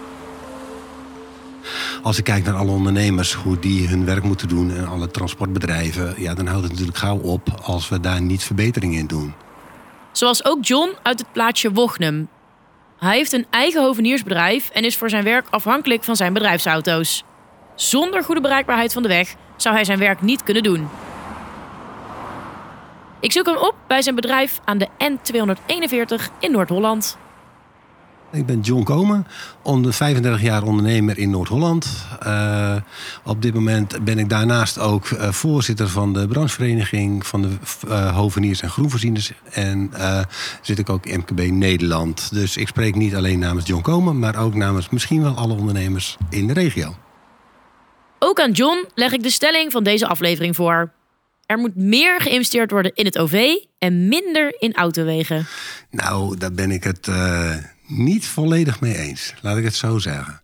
Als 2.04 2.18
ik 2.18 2.24
kijk 2.24 2.46
naar 2.46 2.56
alle 2.56 2.72
ondernemers, 2.72 3.34
hoe 3.34 3.60
die 3.60 3.88
hun 3.88 4.06
werk 4.06 4.24
moeten 4.24 4.48
doen 4.48 4.72
en 4.72 4.88
alle 4.88 5.12
transportbedrijven, 5.12 6.14
ja, 6.18 6.34
dan 6.34 6.48
houdt 6.48 6.64
het 6.64 6.72
natuurlijk 6.72 6.98
gauw 6.98 7.18
op 7.18 7.60
als 7.62 7.90
we 7.90 8.00
daar 8.00 8.22
niet 8.22 8.44
verbeteringen 8.44 9.00
in 9.00 9.08
doen. 9.08 9.34
Zoals 10.12 10.46
ook 10.46 10.66
John 10.66 10.96
uit 11.02 11.20
het 11.20 11.32
plaatsje 11.32 11.72
Wochnum. 11.72 12.30
Hij 13.00 13.16
heeft 13.16 13.34
een 13.34 13.48
eigen 13.50 13.84
hoveniersbedrijf 13.84 14.70
en 14.70 14.84
is 14.84 14.96
voor 14.98 15.10
zijn 15.10 15.24
werk 15.24 15.48
afhankelijk 15.50 16.04
van 16.04 16.16
zijn 16.16 16.34
bedrijfsauto's. 16.34 17.24
Zonder 17.76 18.24
goede 18.24 18.42
bereikbaarheid 18.42 18.94
van 18.94 19.02
de 19.02 19.08
weg 19.08 19.36
zou 19.56 19.76
hij 19.76 19.84
zijn 19.84 20.00
werk 20.00 20.22
niet 20.22 20.44
kunnen 20.44 20.64
doen. 20.64 20.90
Ik 23.20 23.32
zoek 23.32 23.46
hem 23.46 23.58
op 23.58 23.76
bij 23.88 24.02
zijn 24.02 24.16
bedrijf 24.16 24.60
aan 24.66 24.78
de 24.78 24.88
N241 24.88 26.40
in 26.40 26.52
Noord-Holland. 26.52 27.18
Ik 28.32 28.46
ben 28.46 28.60
John 28.60 28.84
Komen, 28.84 29.28
onder 29.62 29.94
35 29.94 30.42
jaar 30.42 30.64
ondernemer 30.64 31.18
in 31.18 31.30
Noord-Holland. 31.30 31.88
Uh, 32.26 32.76
op 33.24 33.42
dit 33.42 33.54
moment 33.54 34.04
ben 34.04 34.20
ik 34.20 34.30
daarnaast 34.30 34.80
ook 34.80 35.10
uh, 35.10 35.32
voorzitter 35.32 35.88
van 35.88 36.14
de 36.14 36.28
branchevereniging 36.28 37.28
van 37.28 37.42
de 37.42 37.50
uh, 37.88 38.16
hoveniers 38.16 38.62
en 38.62 38.70
groenvoorzieners. 38.70 39.32
En 39.52 39.92
zit 40.62 40.80
ik 40.80 40.90
ook 40.90 41.06
in 41.06 41.20
MKB 41.20 41.52
Nederland. 41.52 42.34
Dus 42.34 42.58
ik 42.58 42.68
spreek 42.68 42.96
niet 42.96 43.16
alleen 43.16 43.40
namens 43.40 43.68
John 43.68 43.82
Komen, 43.82 44.20
maar 44.20 44.36
ook 44.36 44.56
namens 44.56 44.90
misschien 44.90 45.22
wel 45.22 45.34
alle 45.34 45.54
ondernemers 45.54 46.18
in 46.30 46.48
de 46.48 46.54
regio. 46.54 46.96
Ook 48.20 48.40
aan 48.40 48.52
John 48.52 48.86
leg 48.96 49.12
ik 49.12 49.24
de 49.24 49.30
stelling 49.30 49.72
van 49.72 49.84
deze 49.84 50.08
aflevering 50.08 50.56
voor. 50.56 50.92
Er 51.46 51.58
moet 51.58 51.76
meer 51.76 52.22
geïnvesteerd 52.22 52.72
worden 52.72 52.92
in 52.96 53.06
het 53.06 53.18
OV 53.18 53.56
en 53.78 54.08
minder 54.08 54.56
in 54.60 54.74
autowegen. 54.74 55.48
Nou, 55.90 56.38
daar 56.38 56.52
ben 56.52 56.72
ik 56.72 56.84
het 56.84 57.08
niet 57.88 58.28
volledig 58.28 58.82
mee 58.82 58.98
eens. 58.98 59.34
Laat 59.42 59.58
ik 59.58 59.64
het 59.64 59.76
zo 59.76 59.98
zeggen. 59.98 60.42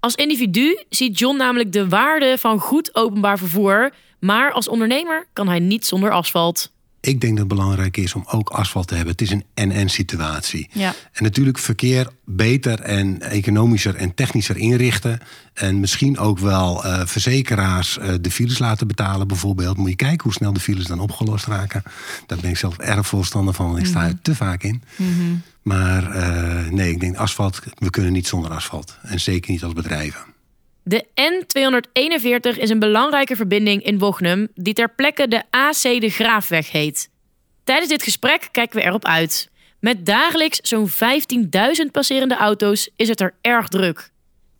Als 0.00 0.14
individu 0.14 0.82
ziet 0.88 1.18
John 1.18 1.36
namelijk 1.36 1.72
de 1.72 1.88
waarde 1.88 2.38
van 2.38 2.58
goed 2.58 2.94
openbaar 2.94 3.38
vervoer. 3.38 3.92
Maar 4.20 4.52
als 4.52 4.68
ondernemer 4.68 5.26
kan 5.32 5.48
hij 5.48 5.58
niet 5.58 5.86
zonder 5.86 6.10
asfalt. 6.10 6.72
Ik 7.04 7.20
denk 7.20 7.36
dat 7.36 7.46
het 7.48 7.56
belangrijk 7.58 7.96
is 7.96 8.14
om 8.14 8.24
ook 8.26 8.48
asfalt 8.48 8.86
te 8.88 8.94
hebben. 8.94 9.12
Het 9.12 9.22
is 9.22 9.30
een 9.30 9.44
en-en 9.54 9.88
situatie. 9.88 10.68
Ja. 10.72 10.94
En 11.12 11.22
natuurlijk 11.22 11.58
verkeer 11.58 12.08
beter 12.24 12.80
en 12.80 13.20
economischer 13.20 13.94
en 13.94 14.14
technischer 14.14 14.56
inrichten. 14.56 15.20
En 15.54 15.80
misschien 15.80 16.18
ook 16.18 16.38
wel 16.38 16.86
uh, 16.86 17.00
verzekeraars 17.04 17.98
uh, 17.98 18.14
de 18.20 18.30
files 18.30 18.58
laten 18.58 18.86
betalen 18.86 19.28
bijvoorbeeld. 19.28 19.76
Moet 19.76 19.88
je 19.88 19.96
kijken 19.96 20.22
hoe 20.22 20.32
snel 20.32 20.52
de 20.52 20.60
files 20.60 20.86
dan 20.86 21.00
opgelost 21.00 21.46
raken. 21.46 21.82
Daar 22.26 22.38
ben 22.40 22.50
ik 22.50 22.56
zelf 22.56 22.78
erg 22.78 23.06
voorstander 23.06 23.54
van. 23.54 23.78
Ik 23.78 23.86
sta 23.86 24.06
er 24.06 24.18
te 24.22 24.34
vaak 24.34 24.62
in. 24.62 24.82
Mm 24.96 25.14
-hmm. 25.14 25.42
Maar 25.62 26.16
uh, 26.16 26.70
nee, 26.70 26.90
ik 26.90 27.00
denk 27.00 27.16
asfalt, 27.16 27.60
we 27.78 27.90
kunnen 27.90 28.12
niet 28.12 28.26
zonder 28.26 28.50
asfalt. 28.50 28.98
En 29.02 29.20
zeker 29.20 29.50
niet 29.50 29.64
als 29.64 29.72
bedrijven. 29.72 30.33
De 30.84 31.06
N241 31.14 32.58
is 32.58 32.70
een 32.70 32.78
belangrijke 32.78 33.36
verbinding 33.36 33.82
in 33.82 33.98
Wognum, 33.98 34.48
die 34.54 34.74
ter 34.74 34.94
plekke 34.94 35.28
de 35.28 35.42
AC 35.50 35.82
de 35.82 36.10
Graafweg 36.10 36.70
heet. 36.70 37.10
Tijdens 37.64 37.88
dit 37.88 38.02
gesprek 38.02 38.48
kijken 38.50 38.78
we 38.78 38.84
erop 38.84 39.04
uit. 39.04 39.50
Met 39.80 40.06
dagelijks 40.06 40.58
zo'n 40.58 40.90
15.000 40.90 41.90
passerende 41.92 42.36
auto's 42.36 42.90
is 42.96 43.08
het 43.08 43.20
er 43.20 43.34
erg 43.40 43.68
druk. 43.68 44.10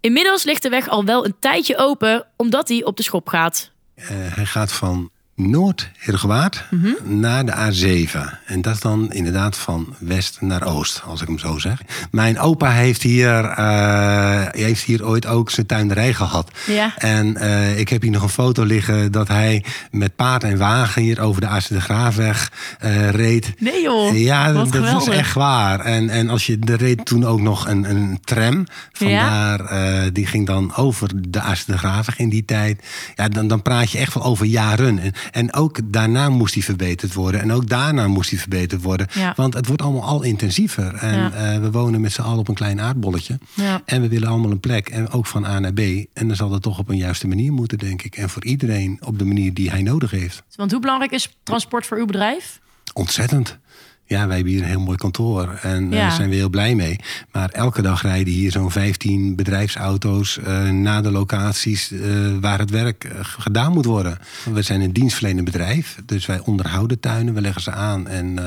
Inmiddels 0.01 0.45
ligt 0.45 0.63
de 0.63 0.69
weg 0.69 0.89
al 0.89 1.05
wel 1.05 1.25
een 1.25 1.37
tijdje 1.41 1.77
open, 1.77 2.27
omdat 2.37 2.69
hij 2.69 2.85
op 2.85 2.97
de 2.97 3.03
schop 3.03 3.29
gaat. 3.29 3.71
Uh, 3.97 4.07
hij 4.09 4.45
gaat 4.45 4.73
van 4.73 5.11
Noord-Hergewaard 5.37 6.65
mm 6.71 6.81
-hmm. 6.83 7.21
naar 7.21 7.45
de 7.47 7.53
A7. 7.53 8.19
En 8.47 8.63
dat 8.63 8.75
is 8.75 8.81
dan 8.81 9.13
inderdaad 9.13 9.57
van 9.57 9.95
west 9.99 10.41
naar 10.41 10.67
oost, 10.67 11.03
als 11.07 11.21
ik 11.21 11.27
hem 11.27 11.39
zo 11.39 11.59
zeg. 11.59 11.83
Mijn 12.11 12.39
opa 12.39 12.71
heeft 12.71 13.03
hier, 13.03 13.59
uh, 13.59 14.43
heeft 14.51 14.83
hier 14.83 15.07
ooit 15.07 15.27
ook 15.27 15.51
zijn 15.51 15.67
tuinderij 15.67 16.15
gehad. 16.15 16.51
Ja. 16.67 16.93
En 16.97 17.37
uh, 17.37 17.79
ik 17.79 17.89
heb 17.89 18.03
hier 18.03 18.11
nog 18.11 18.23
een 18.23 18.29
foto 18.29 18.65
liggen 18.65 19.13
dat 19.13 19.29
hij 19.29 19.65
met 19.91 20.17
paard 20.17 20.45
en 20.45 20.59
wagen 20.59 21.03
hier 21.03 21.21
over 21.21 21.41
de 21.41 21.49
Assen 21.49 21.75
de 21.75 21.81
Graafweg 21.81 22.53
uh, 22.85 23.11
reed. 23.11 23.55
Nee 23.59 23.83
joh, 23.83 24.19
Ja, 24.19 24.53
dat 24.53 24.71
geweldig. 24.71 25.09
is 25.09 25.19
echt 25.19 25.35
waar. 25.35 25.81
En, 25.81 26.09
en 26.09 26.29
als 26.29 26.47
je, 26.47 26.59
er 26.59 26.77
reed 26.77 27.05
toen 27.05 27.25
ook 27.27 27.41
nog 27.41 27.69
een, 27.69 27.91
een 27.91 28.19
tram. 28.25 28.67
Vandaar, 28.93 29.75
ja. 29.75 30.11
die 30.11 30.27
ging 30.27 30.47
dan 30.47 30.77
over 30.77 31.29
de 31.29 31.41
Assen 31.41 31.73
de 31.73 31.79
Graafweg 31.79 32.19
in 32.19 32.29
die 32.29 32.45
tijd. 32.45 32.83
Ja, 33.15 33.29
dan, 33.29 33.49
dan 33.49 33.63
praat 33.63 33.91
je 33.91 33.99
echt 33.99 34.15
wel 34.15 34.25
over 34.25 34.47
jaren. 34.47 35.13
En, 35.31 35.53
ook 35.53 35.81
daarna 35.85 36.29
moest 36.29 36.55
hij 36.55 36.63
verbeterd 36.63 37.15
worden. 37.15 37.41
En 37.41 37.53
ook 37.53 37.69
daarna 37.69 38.07
moest 38.09 38.31
hij 38.31 38.39
verbeterd 38.39 38.83
worden. 38.83 39.07
Ja. 39.15 39.33
Want 39.37 39.55
het 39.55 39.67
wordt 39.67 39.83
allemaal 39.83 40.03
al 40.03 40.23
intensiever. 40.23 40.95
En 40.95 41.19
Ja. 41.19 41.55
uh, 41.55 41.61
we 41.61 41.71
wonen 41.71 42.01
met 42.01 42.13
z'n 42.13 42.21
allen 42.21 42.39
op 42.39 42.49
een 42.49 42.55
klein 42.55 42.81
aardbolletje. 42.81 43.39
Ja. 43.55 43.83
En 43.85 44.01
we 44.01 44.09
willen 44.09 44.29
allemaal 44.29 44.51
een 44.51 44.61
plek. 44.61 44.89
En 44.89 45.11
ook 45.11 45.27
van 45.27 45.45
A 45.45 45.59
naar 45.59 45.73
B. 45.73 45.79
En 46.13 46.27
dan 46.27 46.37
zal 46.37 46.49
dat 46.49 46.63
toch 46.63 46.79
op 46.79 46.89
een 46.89 46.97
juiste 46.97 47.27
manier 47.29 47.53
moeten, 47.53 47.79
denk 47.79 48.03
ik. 48.03 48.17
En 48.17 48.29
voor 48.31 48.45
iedereen 48.45 48.99
op 49.05 49.19
de 49.19 49.25
manier 49.25 49.55
die 49.55 49.71
hij 49.71 49.83
nodig 49.83 50.11
heeft. 50.11 50.43
Want 50.57 50.71
hoe 50.71 50.81
belangrijk 50.81 51.13
is 51.13 51.37
transport 51.43 51.87
voor 51.87 51.99
uw 51.99 52.07
bedrijf? 52.07 52.61
Ontzettend. 52.93 53.59
Ja, 54.07 54.27
wij 54.27 54.35
hebben 54.37 54.53
hier 54.55 54.63
een 54.63 54.69
heel 54.69 54.81
mooi 54.81 54.97
kantoor 54.97 55.49
en 55.63 55.91
daar 55.91 56.01
Ja. 56.01 56.11
zijn 56.11 56.29
we 56.29 56.35
heel 56.35 56.49
blij 56.49 56.75
mee. 56.75 56.99
Maar 57.33 57.49
elke 57.51 57.83
dag 57.83 58.03
rijden 58.03 58.33
hier 58.33 58.51
zo'n 58.51 58.71
15 58.71 59.37
bedrijfsauto's 59.37 60.39
uh, 60.47 60.71
naar 60.71 61.03
de 61.03 61.11
locaties 61.11 61.91
uh, 61.93 62.37
waar 62.41 62.59
het 62.59 62.71
werk 62.71 63.11
gedaan 63.21 63.73
moet 63.73 63.85
worden. 63.85 64.19
We 64.53 64.63
zijn 64.63 64.81
een 64.81 64.93
dienstverlenend 64.93 65.45
bedrijf, 65.45 65.99
dus 66.07 66.27
wij 66.27 66.41
onderhouden 66.41 67.01
tuinen, 67.01 67.35
we 67.35 67.41
leggen 67.41 67.63
ze 67.63 67.71
aan 67.71 68.09
en 68.09 68.39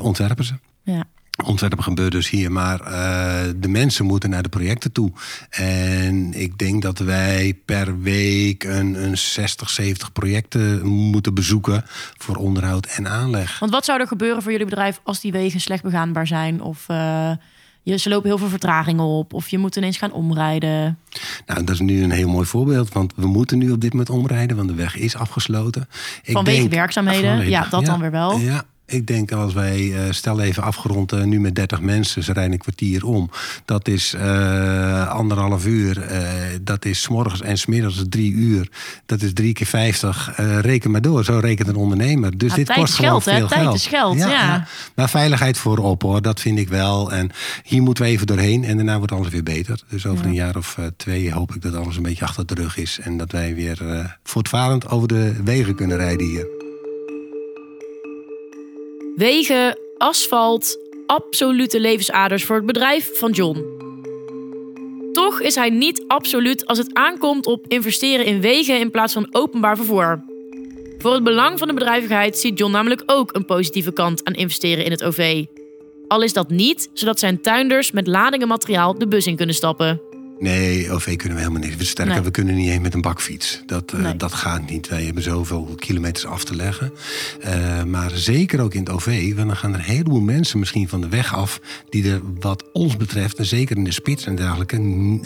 ontwerpen 0.00 0.44
ze. 0.44 0.54
Ja. 0.82 1.04
Ontwerpen 1.42 1.82
gebeurt 1.82 2.12
dus 2.12 2.30
hier, 2.30 2.52
maar 2.52 2.80
uh, 2.80 3.52
de 3.56 3.68
mensen 3.68 4.04
moeten 4.04 4.30
naar 4.30 4.42
de 4.42 4.48
projecten 4.48 4.92
toe. 4.92 5.12
En 5.50 6.32
ik 6.34 6.58
denk 6.58 6.82
dat 6.82 6.98
wij 6.98 7.60
per 7.64 8.00
week 8.00 8.64
een, 8.64 9.04
een 9.04 9.18
60, 9.18 9.70
70 9.70 10.12
projecten 10.12 10.86
moeten 10.86 11.34
bezoeken 11.34 11.84
voor 12.16 12.36
onderhoud 12.36 12.86
en 12.86 13.08
aanleg. 13.08 13.58
Want 13.58 13.72
wat 13.72 13.84
zou 13.84 14.00
er 14.00 14.06
gebeuren 14.06 14.42
voor 14.42 14.52
jullie 14.52 14.66
bedrijf 14.66 15.00
als 15.04 15.20
die 15.20 15.32
wegen 15.32 15.60
slecht 15.60 15.82
begaanbaar 15.82 16.26
zijn? 16.26 16.60
Of 16.60 16.86
uh, 16.90 17.30
je, 17.82 17.96
ze 17.96 18.08
lopen 18.08 18.28
heel 18.28 18.38
veel 18.38 18.48
vertragingen 18.48 19.04
op? 19.04 19.32
Of 19.32 19.48
je 19.48 19.58
moet 19.58 19.76
ineens 19.76 19.98
gaan 19.98 20.12
omrijden? 20.12 20.98
Nou, 21.46 21.64
dat 21.64 21.74
is 21.74 21.80
nu 21.80 22.02
een 22.02 22.10
heel 22.10 22.28
mooi 22.28 22.46
voorbeeld. 22.46 22.92
Want 22.92 23.12
we 23.16 23.26
moeten 23.26 23.58
nu 23.58 23.70
op 23.70 23.80
dit 23.80 23.90
moment 23.90 24.10
omrijden, 24.10 24.56
want 24.56 24.68
de 24.68 24.74
weg 24.74 24.96
is 24.96 25.16
afgesloten. 25.16 25.88
Ik 26.22 26.32
vanwege 26.32 26.60
denk, 26.60 26.72
werkzaamheden? 26.72 27.48
Ja, 27.48 27.66
dat 27.70 27.80
ja, 27.80 27.86
dan 27.86 28.00
weer 28.00 28.10
wel. 28.10 28.38
Ja, 28.38 28.64
ik 28.86 29.06
denk 29.06 29.32
als 29.32 29.52
wij, 29.52 29.80
uh, 29.80 30.00
stel 30.10 30.40
even 30.40 30.62
afgerond, 30.62 31.12
uh, 31.12 31.22
nu 31.22 31.40
met 31.40 31.54
30 31.54 31.80
mensen, 31.80 32.22
ze 32.22 32.32
rijden 32.32 32.52
een 32.52 32.58
kwartier 32.58 33.06
om. 33.06 33.30
Dat 33.64 33.88
is 33.88 34.14
uh, 34.14 35.08
anderhalf 35.08 35.66
uur. 35.66 36.02
dat 36.62 36.84
is 36.84 37.02
s 37.02 37.08
morgens 37.08 37.40
en 37.40 37.58
smiddags 37.58 38.02
drie 38.08 38.32
uur. 38.32 38.68
Dat 39.06 39.22
is 39.22 39.32
drie 39.32 39.52
keer 39.52 39.66
50. 39.66 40.32
reken 40.60 40.90
maar 40.90 41.00
door, 41.00 41.24
zo 41.24 41.38
rekent 41.38 41.68
een 41.68 41.76
ondernemer. 41.76 42.38
Dus 42.38 42.50
ja, 42.50 42.56
dit 42.56 42.72
kost 42.72 42.94
gewoon 42.94 43.10
geld, 43.10 43.22
veel 43.22 43.32
hè? 43.32 43.38
geld. 43.40 43.50
Tijd 43.50 43.74
is 43.74 43.86
geld, 43.86 44.18
ja, 44.18 44.28
ja. 44.28 44.66
Maar 44.94 45.10
veiligheid 45.10 45.58
voorop 45.58 46.02
hoor, 46.02 46.22
dat 46.22 46.40
vind 46.40 46.58
ik 46.58 46.68
wel. 46.68 47.12
En 47.12 47.30
hier 47.62 47.82
moeten 47.82 48.04
we 48.04 48.10
even 48.10 48.26
doorheen 48.26 48.64
en 48.64 48.76
daarna 48.76 48.98
wordt 48.98 49.12
alles 49.12 49.28
weer 49.28 49.42
beter. 49.42 49.80
Dus 49.88 50.06
over 50.06 50.26
een 50.26 50.34
jaar 50.34 50.56
of 50.56 50.78
twee 50.96 51.32
hoop 51.32 51.54
ik 51.54 51.62
dat 51.62 51.74
alles 51.74 51.96
een 51.96 52.02
beetje 52.02 52.24
achter 52.24 52.46
de 52.46 52.54
rug 52.54 52.76
is. 52.76 52.98
En 53.02 53.16
dat 53.16 53.32
wij 53.32 53.54
weer 53.54 53.78
voortvarend 54.22 54.88
over 54.88 55.08
de 55.08 55.42
wegen 55.44 55.74
kunnen 55.74 55.96
rijden 55.96 56.26
hier. 56.26 56.61
Wegen, 59.16 59.78
asfalt, 59.98 60.78
absolute 61.06 61.80
levensaders 61.80 62.44
voor 62.44 62.56
het 62.56 62.66
bedrijf 62.66 63.18
van 63.18 63.30
John. 63.30 63.64
Toch 65.12 65.40
is 65.40 65.54
hij 65.54 65.70
niet 65.70 66.04
absoluut 66.06 66.66
als 66.66 66.78
het 66.78 66.94
aankomt 66.94 67.46
op 67.46 67.64
investeren 67.68 68.26
in 68.26 68.40
wegen 68.40 68.78
in 68.78 68.90
plaats 68.90 69.12
van 69.12 69.28
openbaar 69.30 69.76
vervoer. 69.76 70.24
Voor 70.98 71.12
het 71.12 71.24
belang 71.24 71.58
van 71.58 71.68
de 71.68 71.74
bedrijvigheid 71.74 72.38
ziet 72.38 72.58
John 72.58 72.72
namelijk 72.72 73.02
ook 73.06 73.34
een 73.34 73.44
positieve 73.44 73.92
kant 73.92 74.24
aan 74.24 74.34
investeren 74.34 74.84
in 74.84 74.90
het 74.90 75.04
OV. 75.04 75.44
Al 76.08 76.22
is 76.22 76.32
dat 76.32 76.50
niet 76.50 76.90
zodat 76.92 77.18
zijn 77.18 77.40
tuinders 77.40 77.90
met 77.90 78.06
ladingen 78.06 78.48
materiaal 78.48 78.98
de 78.98 79.08
bus 79.08 79.26
in 79.26 79.36
kunnen 79.36 79.54
stappen. 79.54 80.11
Nee, 80.42 80.90
OV 80.90 81.16
kunnen 81.16 81.38
we 81.38 81.44
helemaal 81.44 81.68
niet. 81.68 81.86
Sterker, 81.86 82.14
Nee. 82.14 82.22
we 82.22 82.30
kunnen 82.30 82.54
niet 82.54 82.68
eens 82.68 82.82
met 82.82 82.94
een 82.94 83.00
bakfiets. 83.00 83.62
Dat, 83.66 83.92
eh, 83.92 84.10
dat 84.16 84.32
gaat 84.34 84.70
niet. 84.70 84.88
Wij 84.88 85.04
hebben 85.04 85.22
zoveel 85.22 85.74
kilometers 85.78 86.26
af 86.26 86.44
te 86.44 86.56
leggen. 86.56 86.92
Eh, 87.40 87.82
maar 87.82 88.10
zeker 88.14 88.60
ook 88.60 88.74
in 88.74 88.80
het 88.80 88.90
OV. 88.90 89.34
Want 89.34 89.46
dan 89.48 89.56
gaan 89.56 89.72
er 89.72 89.78
een 89.78 89.84
heleboel 89.84 90.20
mensen 90.20 90.58
misschien 90.58 90.88
van 90.88 91.00
de 91.00 91.08
weg 91.08 91.34
af... 91.34 91.60
die 91.88 92.10
er 92.10 92.20
wat 92.40 92.64
ons 92.72 92.96
betreft, 92.96 93.38
en 93.38 93.46
zeker 93.46 93.76
in 93.76 93.84
de 93.84 93.92
spits 93.92 94.26
en 94.26 94.34
dergelijke... 94.34 94.78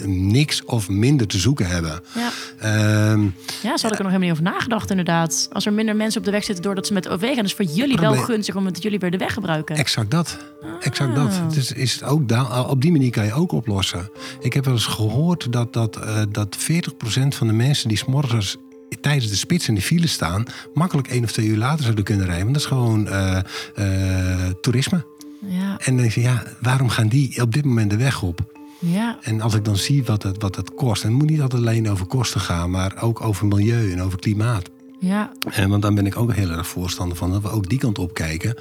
niks 0.07 0.63
of 0.65 0.89
minder 0.89 1.27
te 1.27 1.37
zoeken 1.37 1.67
hebben. 1.67 2.01
Ja, 2.15 2.31
Ehm, 2.59 3.21
ja 3.63 3.77
zo 3.77 3.83
had 3.87 3.91
ik 3.91 3.97
er 3.97 4.03
nog 4.03 4.11
helemaal 4.11 4.19
niet 4.19 4.31
over 4.31 4.43
nagedacht 4.43 4.89
inderdaad. 4.89 5.49
Als 5.51 5.65
er 5.65 5.73
minder 5.73 5.95
mensen 5.95 6.19
op 6.19 6.25
de 6.25 6.31
weg 6.31 6.43
zitten 6.43 6.63
doordat 6.63 6.87
ze 6.87 6.93
met 6.93 7.07
OV 7.09 7.21
gaan... 7.21 7.43
is 7.43 7.55
het 7.57 7.67
voor 7.67 7.75
jullie 7.75 7.97
wel 7.97 8.13
gunstig 8.13 8.55
omdat 8.55 8.83
jullie 8.83 8.99
weer 8.99 9.11
de 9.11 9.17
weg 9.17 9.33
gebruiken. 9.33 9.75
Exact 9.75 10.11
dat. 10.11 10.37
Exact 10.81 11.15
dat. 11.15 11.53
Dus 11.53 11.71
is 11.71 11.93
het 11.93 12.03
ook 12.03 12.21
op 12.69 12.81
die 12.81 12.91
manier 12.91 13.11
kan 13.11 13.25
je 13.25 13.33
ook 13.33 13.51
oplossen. 13.51 14.09
Ik 14.39 14.53
heb 14.53 14.65
wel 14.65 14.73
eens 14.73 14.85
gehoord 14.85 15.05
dat, 15.49 15.73
dat, 15.73 15.95
eh, 15.95 16.21
dat 16.31 16.57
40% 16.57 17.35
van 17.35 17.47
de 17.47 17.53
mensen 17.53 17.87
die 17.87 17.97
s'morgens 17.97 18.57
tijdens 19.01 19.29
de 19.29 19.35
spits 19.35 19.67
in 19.67 19.75
de 19.75 19.81
file 19.81 20.07
staan, 20.07 20.45
makkelijk 20.73 21.07
één 21.07 21.23
of 21.23 21.31
twee 21.31 21.47
uur 21.47 21.57
later 21.57 21.83
zouden 21.83 22.03
kunnen 22.03 22.25
rijden. 22.25 22.43
Want 22.43 22.53
dat 22.53 22.63
is 22.63 22.69
gewoon 22.69 23.07
eh, 23.07 23.37
eh, 23.75 24.51
toerisme. 24.61 25.05
Ja, 25.47 25.77
En 25.77 25.85
dan 25.85 25.97
denk 25.97 26.11
je, 26.11 26.21
ja, 26.21 26.43
waarom 26.61 26.89
gaan 26.89 27.07
die 27.07 27.41
op 27.41 27.53
dit 27.53 27.65
moment 27.65 27.89
de 27.89 27.97
weg 27.97 28.21
op? 28.23 28.55
ja. 28.79 29.17
En 29.21 29.41
als 29.41 29.53
ik 29.53 29.65
dan 29.65 29.77
zie 29.77 30.03
wat 30.03 30.23
het, 30.23 30.41
wat 30.41 30.55
het 30.55 30.73
kost, 30.73 31.03
en 31.03 31.09
het 31.09 31.17
moet 31.17 31.29
niet 31.29 31.41
altijd 31.41 31.61
alleen 31.61 31.89
over 31.89 32.05
kosten 32.05 32.41
gaan, 32.41 32.71
maar 32.71 33.01
ook 33.01 33.21
over 33.21 33.47
milieu 33.47 33.91
en 33.91 34.01
over 34.01 34.19
klimaat. 34.19 34.69
ja. 34.99 35.31
En 35.49 35.69
want 35.69 35.81
dan 35.81 35.95
ben 35.95 36.05
ik 36.05 36.17
ook 36.17 36.33
heel 36.33 36.49
erg 36.49 36.67
voorstander 36.67 37.17
van 37.17 37.31
dat 37.31 37.41
we 37.41 37.49
ook 37.49 37.69
die 37.69 37.79
kant 37.79 37.99
op 37.99 38.13
kijken. 38.13 38.55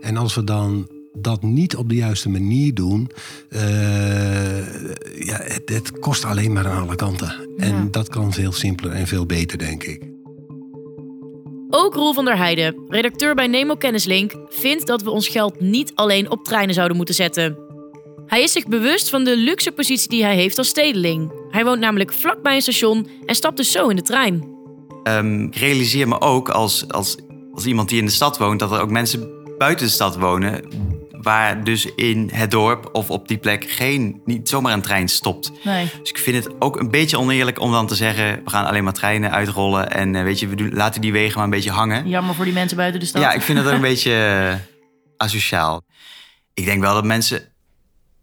En 0.00 0.16
als 0.16 0.34
we 0.34 0.44
dan 0.44 0.88
dat 1.12 1.42
niet 1.42 1.76
op 1.76 1.88
de 1.88 1.94
juiste 1.94 2.28
manier 2.28 2.74
doen, 2.74 3.10
eh, 3.48 3.60
ja, 5.26 5.40
het, 5.42 5.62
het 5.68 5.98
kost 5.98 6.24
alleen 6.24 6.52
maar 6.52 6.68
aan 6.68 6.82
alle 6.82 6.96
kanten. 6.96 7.34
Ja. 7.56 7.64
En 7.64 7.90
dat 7.90 8.08
kan 8.08 8.32
veel 8.32 8.52
simpeler 8.52 8.92
en 8.92 9.06
veel 9.06 9.26
beter, 9.26 9.58
denk 9.58 9.82
ik. 9.82 10.02
Ook 11.70 11.94
Roel 11.94 12.14
van 12.14 12.24
der 12.24 12.36
Heijden, 12.36 12.74
redacteur 12.88 13.34
bij 13.34 13.46
Nemo 13.46 13.74
Kennislink, 13.74 14.32
vindt 14.48 14.86
dat 14.86 15.02
we 15.02 15.10
ons 15.10 15.28
geld 15.28 15.60
niet 15.60 15.92
alleen 15.94 16.30
op 16.30 16.44
treinen 16.44 16.74
zouden 16.74 16.96
moeten 16.96 17.14
zetten. 17.14 17.58
Hij 18.26 18.42
is 18.42 18.52
zich 18.52 18.66
bewust 18.66 19.08
van 19.08 19.24
de 19.24 19.36
luxe 19.36 19.72
positie 19.72 20.08
die 20.08 20.24
hij 20.24 20.34
heeft 20.34 20.58
als 20.58 20.68
stedeling. 20.68 21.32
Hij 21.50 21.64
woont 21.64 21.80
namelijk 21.80 22.12
vlakbij 22.12 22.54
een 22.54 22.62
station 22.62 23.06
en 23.26 23.34
stapt 23.34 23.56
dus 23.56 23.70
zo 23.70 23.88
in 23.88 23.96
de 23.96 24.02
trein. 24.02 24.48
Ehm, 25.02 25.42
ik 25.42 25.56
realiseer 25.56 26.08
me 26.08 26.20
ook 26.20 26.48
als, 26.48 26.88
als, 26.88 27.16
als 27.52 27.66
iemand 27.66 27.88
die 27.88 27.98
in 27.98 28.04
de 28.04 28.10
stad 28.10 28.38
woont... 28.38 28.58
dat 28.58 28.72
er 28.72 28.80
ook 28.80 28.90
mensen 28.90 29.28
buiten 29.58 29.86
de 29.86 29.92
stad 29.92 30.16
wonen... 30.16 30.62
waar 31.22 31.64
dus 31.64 31.84
in 31.84 32.30
het 32.32 32.50
dorp 32.50 32.88
of 32.92 33.10
op 33.10 33.28
die 33.28 33.38
plek 33.38 33.70
geen, 33.70 34.20
niet 34.24 34.48
zomaar 34.48 34.72
een 34.72 34.82
trein 34.82 35.08
stopt. 35.08 35.52
Nee. 35.64 35.90
Dus 36.00 36.10
ik 36.10 36.18
vind 36.18 36.44
het 36.44 36.54
ook 36.58 36.80
een 36.80 36.90
beetje 36.90 37.18
oneerlijk 37.18 37.60
om 37.60 37.72
dan 37.72 37.86
te 37.86 37.94
zeggen... 37.94 38.44
we 38.44 38.50
gaan 38.50 38.66
alleen 38.66 38.84
maar 38.84 38.92
treinen 38.92 39.30
uitrollen 39.30 39.90
en 39.90 40.14
eh, 40.14 40.22
weet 40.22 40.38
je, 40.38 40.48
we 40.48 40.54
doen, 40.54 40.74
laten 40.74 41.00
die 41.00 41.12
wegen 41.12 41.34
maar 41.34 41.44
een 41.44 41.50
beetje 41.50 41.70
hangen. 41.70 42.08
Jammer 42.08 42.34
voor 42.34 42.44
die 42.44 42.54
mensen 42.54 42.76
buiten 42.76 43.00
de 43.00 43.06
stad. 43.06 43.22
Ja, 43.22 43.32
ik 43.32 43.42
vind 43.42 43.58
dat 43.58 43.66
ook 43.66 43.72
een 43.72 43.80
beetje 43.94 44.12
eh, 44.12 44.54
asociaal. 45.16 45.82
Ik 46.54 46.64
denk 46.64 46.80
wel 46.80 46.94
dat 46.94 47.04
mensen, 47.04 47.42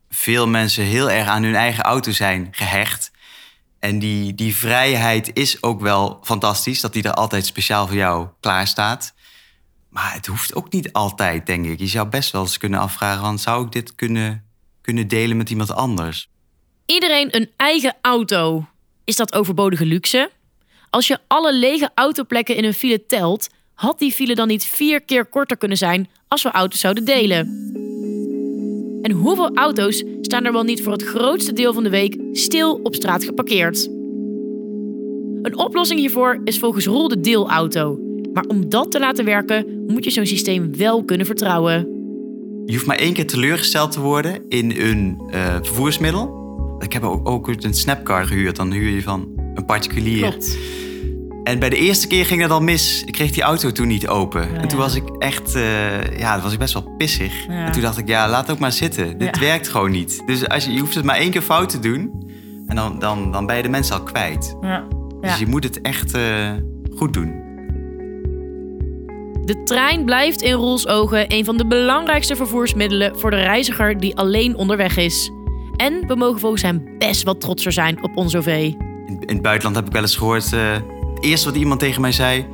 veel 0.10 0.48
mensen 0.48 0.84
heel 0.84 1.12
erg 1.12 1.28
aan 1.28 1.44
hun 1.44 1.56
eigen 1.56 1.84
auto 1.84 2.12
zijn 2.12 2.48
gehecht. 2.52 3.12
En 3.80 4.00
die, 4.00 4.36
die 4.36 4.56
vrijheid 4.56 5.30
is 5.34 5.64
ook 5.64 5.82
wel 5.82 6.20
fantastisch, 6.24 6.82
dat 6.82 6.94
die 6.94 7.04
er 7.04 7.14
altijd 7.14 7.46
speciaal 7.46 7.88
voor 7.88 7.96
jou 7.96 8.28
klaar 8.40 8.68
staat. 8.68 9.14
Maar 9.98 10.14
het 10.14 10.26
hoeft 10.26 10.56
ook 10.56 10.72
niet 10.72 10.94
altijd, 10.94 11.46
denk 11.46 11.66
ik. 11.66 11.80
Je 11.80 11.88
zou 11.88 12.08
best 12.08 12.32
wel 12.32 12.42
eens 12.42 12.58
kunnen 12.58 12.80
afvragen, 12.80 13.22
want 13.22 13.42
zou 13.42 13.66
ik 13.66 13.72
dit 13.72 13.96
kunnen, 13.96 14.44
kunnen 14.82 15.08
delen 15.08 15.38
met 15.38 15.50
iemand 15.50 15.74
anders? 15.74 16.30
Iedereen 16.86 17.36
een 17.36 17.50
eigen 17.56 17.96
auto. 18.02 18.66
Is 19.04 19.16
dat 19.16 19.34
overbodige 19.34 19.86
luxe? 19.86 20.32
Als 20.90 21.08
je 21.08 21.20
alle 21.28 21.54
lege 21.54 21.90
autoplekken 21.96 22.56
in 22.56 22.64
een 22.64 22.74
file 22.74 23.06
telt, 23.06 23.48
had 23.74 24.00
die 24.00 24.12
file 24.12 24.36
dan 24.36 24.48
niet 24.48 24.66
vier 24.66 25.02
keer 25.02 25.26
korter 25.26 25.58
kunnen 25.58 25.78
zijn 25.78 26.10
als 26.28 26.44
we 26.44 26.52
auto's 26.52 26.80
zouden 26.80 27.06
delen? 27.06 27.48
En 29.02 29.12
hoeveel 29.12 29.56
auto's 29.56 30.04
staan 30.22 30.46
er 30.46 30.52
wel 30.52 30.64
niet 30.64 30.84
voor 30.84 30.92
het 30.92 31.04
grootste 31.04 31.54
deel 31.54 31.74
van 31.74 31.84
de 31.84 31.90
week 31.90 32.18
stil 32.32 32.80
op 32.84 32.96
straat 32.96 33.24
geparkeerd? 33.24 33.88
Een 35.42 35.58
oplossing 35.58 36.00
hiervoor 36.00 36.42
is 36.44 36.60
volgens 36.60 36.86
Roel 36.86 37.08
de 37.08 37.20
deelauto. 37.20 38.07
Maar 38.38 38.46
om 38.48 38.70
dat 38.70 38.92
te 38.92 39.00
laten 39.00 39.26
werken, 39.26 39.84
moet 39.88 40.04
je 40.04 40.10
zo'n 40.10 40.26
systeem 40.26 40.78
wel 40.78 41.04
kunnen 41.04 41.26
vertrouwen. 41.26 41.76
Je 42.66 42.74
hoeft 42.74 42.86
maar 42.86 42.98
één 42.98 43.14
keer 43.14 43.28
teleurgesteld 43.28 43.92
te 43.92 44.00
worden 44.00 44.42
in 44.50 44.74
een 44.78 45.22
eh, 45.30 45.56
vervoersmiddel. 45.62 46.46
Ik 46.80 46.94
heb 46.94 47.04
ook, 47.04 47.30
ook 47.30 47.48
een 47.48 47.74
snapcar 47.74 48.26
gehuurd. 48.26 48.56
Dan 48.56 48.72
huur 48.72 48.90
je 48.90 49.02
van 49.02 49.28
een 49.54 49.66
particulier. 49.66 50.30
Klopt. 50.30 50.58
En 51.44 51.60
bij 51.60 51.70
de 51.70 51.76
eerste 51.76 52.08
keer 52.08 52.26
ging 52.26 52.42
het 52.42 52.52
al 52.52 52.62
mis. 52.62 53.04
Ik 53.06 53.14
kreeg 53.14 53.32
die 53.32 53.44
auto 53.44 53.72
toen 53.72 53.88
niet 53.88 54.08
open. 54.08 54.42
Ja, 54.42 54.62
en 54.62 54.68
toen 54.68 54.78
ja. 54.78 54.84
was 54.84 54.96
ik 54.96 55.10
echt, 55.20 55.56
eh, 55.56 56.18
ja, 56.18 56.42
was 56.42 56.54
ik 56.54 56.60
best 56.60 56.74
wel 56.74 56.94
pissig. 56.98 57.46
Ja. 57.48 57.66
En 57.66 57.72
toen 57.72 57.82
dacht 57.82 57.98
ik, 57.98 58.08
ja, 58.08 58.30
laat 58.30 58.52
ook 58.52 58.60
maar 58.60 58.72
zitten. 58.72 59.18
Dit 59.18 59.40
werkt 59.40 59.68
gewoon 59.68 59.92
niet. 59.92 60.24
Dus 60.26 60.48
als 60.48 60.66
je, 60.66 60.74
je 60.74 60.80
hoeft 60.80 60.96
het 60.96 61.06
maar 61.06 61.18
één 61.18 61.32
keer 61.32 61.42
fout 61.42 61.70
te 61.70 61.80
doen. 61.80 62.26
En 62.68 62.76
dan, 62.76 63.00
dan, 63.00 63.32
dan 63.32 63.46
ben 63.46 63.56
je 63.56 63.64
de 63.64 63.70
mensen 63.70 63.96
al 63.96 64.04
kwijt. 64.04 64.56
Dus 65.22 65.38
je 65.40 65.48
moet 65.48 65.64
het 65.64 65.82
echt 65.82 66.14
eh, 66.14 66.52
goed 66.96 67.14
doen. 67.14 67.47
De 69.48 69.64
trein 69.64 70.06
blijft 70.06 70.42
in 70.42 70.54
Roels 70.54 70.88
ogen 70.88 71.26
een 71.28 71.46
van 71.46 71.58
de 71.58 71.66
belangrijkste 71.66 72.36
vervoersmiddelen 72.36 73.20
voor 73.20 73.30
de 73.30 73.42
reiziger 73.42 74.00
die 74.00 74.16
alleen 74.16 74.56
onderweg 74.56 74.98
is. 74.98 75.32
En 75.76 76.08
we 76.08 76.16
mogen 76.16 76.40
volgens 76.40 76.62
hem 76.62 76.98
best 76.98 77.24
wat 77.24 77.42
trotser 77.42 77.72
zijn 77.72 78.04
op 78.04 78.18
ons 78.18 78.36
OV. 78.36 78.48
In, 78.48 79.20
in 79.26 79.34
het 79.34 79.42
buitenland 79.42 79.76
heb 79.76 79.86
ik 79.86 79.92
wel 79.92 80.02
eens 80.02 80.16
gehoord. 80.16 80.54
eh, 80.54 80.74
het 80.74 81.24
eerste 81.24 81.50
wat 81.50 81.58
iemand 81.58 81.80
tegen 81.80 82.02
mij 82.02 82.12
zei. 82.12 82.46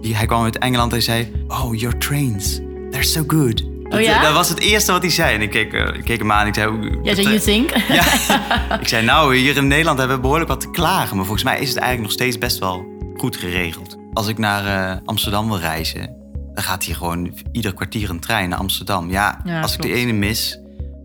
Die, 0.00 0.16
hij 0.16 0.26
kwam 0.26 0.44
uit 0.44 0.58
Engeland 0.58 0.92
en 0.92 1.02
zei: 1.02 1.32
Oh, 1.48 1.74
your 1.74 1.98
trains. 1.98 2.60
They're 2.90 3.02
so 3.02 3.24
good. 3.26 3.64
Dat, 3.82 4.04
ja? 4.04 4.22
dat 4.22 4.32
was 4.32 4.48
het 4.48 4.60
eerste 4.60 4.92
wat 4.92 5.02
hij 5.02 5.10
zei. 5.10 5.34
En 5.34 5.42
ik 5.42 5.50
keek, 5.50 5.72
eh, 5.72 5.94
ik 5.94 6.04
keek 6.04 6.18
hem 6.18 6.32
aan 6.32 6.40
en 6.40 6.46
ik 6.46 6.54
zei... 6.54 6.90
Ja, 7.02 7.12
you 7.12 7.34
eh, 7.34 7.40
think? 7.40 7.70
Ja. 7.88 8.04
ik 8.80 8.88
zei, 8.88 9.04
nou, 9.04 9.36
hier 9.36 9.56
in 9.56 9.66
Nederland 9.66 9.98
hebben 9.98 10.16
we 10.16 10.22
behoorlijk 10.22 10.50
wat 10.50 10.60
te 10.60 10.70
klagen. 10.70 11.16
Maar 11.16 11.24
volgens 11.24 11.44
mij 11.44 11.60
is 11.60 11.68
het 11.68 11.78
eigenlijk 11.78 12.02
nog 12.02 12.12
steeds 12.12 12.38
best 12.38 12.58
wel 12.58 12.84
goed 13.16 13.36
geregeld. 13.36 13.96
Als 14.12 14.28
ik 14.28 14.38
naar 14.38 15.00
Amsterdam 15.04 15.48
wil 15.48 15.58
reizen, 15.58 16.24
dan 16.56 16.64
gaat 16.64 16.84
hier 16.84 16.96
gewoon 16.96 17.34
ieder 17.52 17.74
kwartier 17.74 18.10
een 18.10 18.20
trein 18.20 18.48
naar 18.48 18.58
Amsterdam. 18.58 19.10
Ja, 19.10 19.40
Ja, 19.44 19.60
als 19.60 19.74
ik 19.74 19.82
de 19.82 19.92
ene 19.92 20.12
mis, 20.12 20.60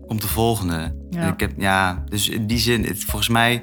komt 0.06 0.20
de 0.20 0.28
volgende. 0.28 0.94
Ja. 1.10 1.32
Ik 1.32 1.40
heb, 1.40 1.52
ja, 1.56 2.04
dus 2.08 2.28
in 2.28 2.46
die 2.46 2.58
zin, 2.58 2.84
het, 2.84 3.04
volgens 3.04 3.28
mij 3.28 3.62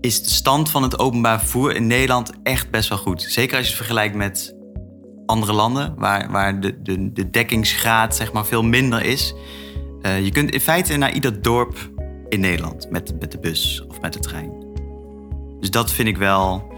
is 0.00 0.22
de 0.22 0.30
stand 0.30 0.70
van 0.70 0.82
het 0.82 0.98
openbaar 0.98 1.38
vervoer 1.38 1.74
in 1.74 1.86
Nederland 1.86 2.32
echt 2.42 2.70
best 2.70 2.88
wel 2.88 2.98
goed. 2.98 3.22
Zeker 3.22 3.56
als 3.56 3.64
je 3.64 3.72
het 3.72 3.80
vergelijkt 3.80 4.14
met 4.14 4.54
andere 5.26 5.52
landen, 5.52 5.94
waar, 5.96 6.30
waar 6.30 6.60
de, 6.60 6.82
de, 6.82 7.12
de 7.12 7.30
dekkingsgraad 7.30 8.16
zeg 8.16 8.32
maar, 8.32 8.46
veel 8.46 8.62
minder 8.62 9.04
is. 9.04 9.34
Eh, 10.02 10.24
je 10.24 10.30
kunt 10.30 10.50
in 10.50 10.60
feite 10.60 10.96
naar 10.96 11.12
ieder 11.12 11.42
dorp 11.42 11.90
in 12.28 12.40
Nederland 12.40 12.90
met, 12.90 13.20
met 13.20 13.32
de 13.32 13.38
bus 13.38 13.84
of 13.88 14.00
met 14.00 14.12
de 14.12 14.20
trein. 14.20 14.52
Dus 15.60 15.70
dat 15.70 15.92
vind 15.92 16.08
ik 16.08 16.16
wel 16.16 16.72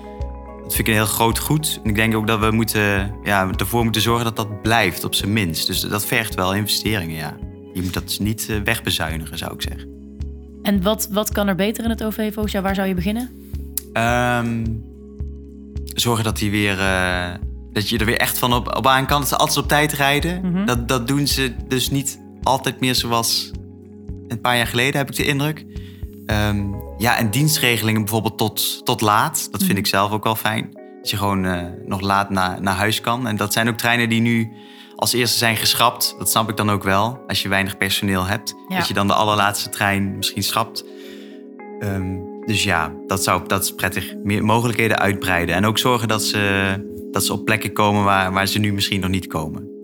dat 0.70 0.78
vind 0.78 0.88
ik 0.88 0.94
een 0.94 1.04
heel 1.04 1.14
groot 1.14 1.38
goed. 1.38 1.80
En 1.83 1.90
ik 1.90 1.96
denk 1.96 2.14
ook 2.14 2.26
dat 2.26 2.40
we 2.40 2.50
moeten, 2.50 3.14
ja, 3.22 3.50
ervoor 3.56 3.83
moeten 3.83 4.02
zorgen 4.02 4.24
dat 4.24 4.37
dat 4.37 4.62
blijft, 4.62 5.04
op 5.04 5.14
zijn 5.14 5.33
minst. 5.33 5.66
Dus 5.66 5.80
dat 5.80 6.06
vergt 6.06 6.35
wel 6.35 6.54
investeringen, 6.54 7.16
ja. 7.16 7.37
Je 7.72 7.83
moet 7.83 7.94
dat 7.94 8.18
niet 8.20 8.46
eh, 8.50 8.56
wegbezuinigen, 8.64 9.38
zou 9.38 9.54
ik 9.54 9.62
zeggen. 9.62 9.88
En 10.62 10.83
wat, 10.83 11.09
wat 11.12 11.33
kan 11.33 11.48
er 11.48 11.54
beter 11.54 11.85
in 11.85 11.90
het 11.90 12.04
OV 12.04 12.33
volgens 12.33 12.52
jou? 12.52 12.64
Waar 12.64 12.74
zou 12.74 12.88
je 12.88 12.94
beginnen? 12.94 13.30
Ehm, 13.92 14.66
zorgen 15.85 16.24
dat, 16.24 16.38
die 16.38 16.50
weer, 16.50 16.78
eh, 16.78 17.28
dat 17.72 17.88
je 17.88 17.98
er 17.98 18.06
weer 18.06 18.18
echt 18.18 18.38
van 18.38 18.52
op, 18.52 18.76
op 18.76 18.87
aan 18.87 19.06
kan. 19.06 19.20
Dat 19.20 19.28
ze 19.28 19.37
altijd 19.37 19.59
op 19.59 19.68
tijd 19.68 19.92
rijden. 19.92 20.40
Mhm. 20.42 20.66
dat, 20.66 20.88
dat 20.88 21.09
doen 21.09 21.26
ze 21.26 21.54
dus 21.68 21.90
niet 21.90 22.20
altijd 22.42 22.80
meer 22.80 22.94
zoals 22.94 23.50
een 24.28 24.40
paar 24.40 24.56
jaar 24.56 24.66
geleden, 24.66 24.96
heb 24.96 25.11
ik 25.11 25.16
de 25.16 25.26
indruk. 25.26 25.66
Ehm, 26.26 26.64
ja, 27.00 27.16
en 27.16 27.30
dienstregelingen 27.30 28.00
bijvoorbeeld 28.00 28.38
tot, 28.38 28.84
tot 28.84 29.00
laat. 29.00 29.48
Dat 29.50 29.62
vind 29.62 29.78
ik 29.78 29.86
zelf 29.86 30.12
ook 30.12 30.24
wel 30.24 30.34
fijn. 30.34 30.70
Dat 31.00 31.10
je 31.10 31.16
gewoon 31.16 31.44
eh, 31.44 31.66
nog 31.84 32.00
laat 32.00 32.30
naar, 32.30 32.62
naar 32.62 32.74
huis 32.74 33.00
kan. 33.00 33.26
En 33.26 33.36
dat 33.36 33.52
zijn 33.52 33.68
ook 33.68 33.76
treinen 33.76 34.08
die 34.08 34.20
nu 34.20 34.52
als 34.96 35.12
eerste 35.12 35.38
zijn 35.38 35.56
geschrapt. 35.56 36.14
Dat 36.18 36.30
snap 36.30 36.48
ik 36.48 36.56
dan 36.56 36.70
ook 36.70 36.82
wel. 36.82 37.20
Als 37.26 37.42
je 37.42 37.48
weinig 37.48 37.76
personeel 37.76 38.24
hebt. 38.24 38.54
Ja. 38.68 38.76
Dat 38.76 38.88
je 38.88 38.94
dan 38.94 39.06
de 39.06 39.14
allerlaatste 39.14 39.68
trein 39.68 40.16
misschien 40.16 40.42
schrapt. 40.42 40.84
Ehm, 41.78 42.16
dus 42.44 42.64
ja, 42.64 42.94
dat, 43.06 43.22
zou, 43.22 43.46
dat 43.46 43.62
is 43.62 43.74
prettig. 43.74 44.14
Meer 44.22 44.44
mogelijkheden 44.44 44.98
uitbreiden. 44.98 45.54
En 45.54 45.66
ook 45.66 45.78
zorgen 45.78 46.08
dat 46.08 46.22
ze, 46.22 46.74
dat 47.10 47.24
ze 47.24 47.32
op 47.32 47.44
plekken 47.44 47.72
komen 47.72 48.04
waar, 48.04 48.32
waar 48.32 48.46
ze 48.46 48.58
nu 48.58 48.72
misschien 48.72 49.00
nog 49.00 49.10
niet 49.10 49.26
komen. 49.26 49.79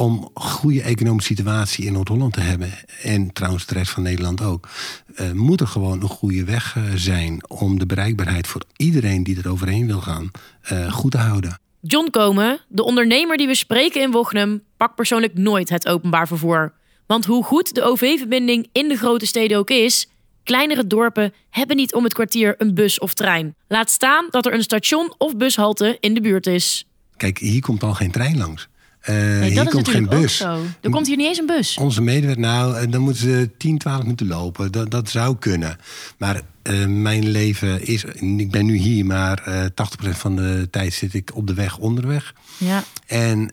Om 0.00 0.30
een 0.34 0.42
goede 0.42 0.82
economische 0.82 1.34
situatie 1.34 1.84
in 1.84 1.92
Noord-Holland 1.92 2.32
te 2.32 2.40
hebben, 2.40 2.70
en 3.02 3.32
trouwens 3.32 3.66
de 3.66 3.74
rest 3.74 3.90
van 3.90 4.02
Nederland 4.02 4.42
ook, 4.42 4.68
eh, 5.14 5.32
moet 5.32 5.60
er 5.60 5.66
gewoon 5.66 6.02
een 6.02 6.08
goede 6.08 6.44
weg 6.44 6.76
eh, 6.76 6.82
zijn 6.94 7.48
om 7.48 7.78
de 7.78 7.86
bereikbaarheid 7.86 8.46
voor 8.46 8.62
iedereen 8.76 9.22
die 9.22 9.42
er 9.42 9.50
overheen 9.50 9.86
wil 9.86 10.00
gaan 10.00 10.30
eh, 10.62 10.92
goed 10.92 11.10
te 11.10 11.18
houden. 11.18 11.58
John 11.80 12.10
Komen, 12.10 12.60
de 12.68 12.84
ondernemer 12.84 13.36
die 13.36 13.46
we 13.46 13.54
spreken 13.54 14.02
in 14.02 14.10
Wochnum, 14.10 14.62
pakt 14.76 14.94
persoonlijk 14.94 15.34
nooit 15.34 15.68
het 15.68 15.88
openbaar 15.88 16.26
vervoer. 16.26 16.72
Want 17.06 17.24
hoe 17.24 17.44
goed 17.44 17.74
de 17.74 17.82
OV-verbinding 17.82 18.68
in 18.72 18.88
de 18.88 18.96
grote 18.96 19.26
steden 19.26 19.58
ook 19.58 19.70
is, 19.70 20.08
kleinere 20.44 20.86
dorpen 20.86 21.32
hebben 21.50 21.76
niet 21.76 21.94
om 21.94 22.04
het 22.04 22.14
kwartier 22.14 22.54
een 22.58 22.74
bus 22.74 22.98
of 22.98 23.14
trein. 23.14 23.54
Laat 23.68 23.90
staan 23.90 24.26
dat 24.30 24.46
er 24.46 24.54
een 24.54 24.62
station 24.62 25.14
of 25.18 25.36
bushalte 25.36 25.96
in 26.00 26.14
de 26.14 26.20
buurt 26.20 26.46
is. 26.46 26.84
Kijk, 27.16 27.38
hier 27.38 27.60
komt 27.60 27.82
al 27.82 27.94
geen 27.94 28.10
trein 28.10 28.38
langs. 28.38 28.69
Eh, 29.00 29.14
Nee, 29.14 29.42
hier 29.42 29.54
dat 29.54 29.66
is 29.66 29.72
komt 29.72 29.88
geen 29.88 30.08
bus. 30.08 30.36
zo. 30.36 30.62
Er 30.80 30.90
komt 30.90 31.06
hier 31.06 31.16
niet 31.16 31.26
eens 31.26 31.38
een 31.38 31.46
bus. 31.46 31.76
Onze 31.76 32.02
medewerker, 32.02 32.42
nou, 32.42 32.76
eh, 32.76 32.90
dan 32.90 33.00
moeten 33.00 33.22
ze 33.22 33.50
10, 33.58 33.78
12 33.78 34.02
minuten 34.02 34.26
lopen. 34.26 34.72
Dat, 34.72 34.90
dat 34.90 35.08
zou 35.08 35.36
kunnen. 35.38 35.76
Maar 36.18 36.42
eh, 36.62 36.86
mijn 36.86 37.28
leven 37.28 37.86
is. 37.86 38.04
Ik 38.36 38.50
ben 38.50 38.66
nu 38.66 38.76
hier, 38.76 39.06
maar 39.06 39.38
eh 39.44 39.64
80% 39.64 40.16
van 40.18 40.36
de 40.36 40.68
tijd 40.70 40.92
zit 40.92 41.14
ik 41.14 41.30
op 41.34 41.46
de 41.46 41.54
weg 41.54 41.78
onderweg. 41.78 42.34
Ja. 42.56 42.84
En 43.06 43.50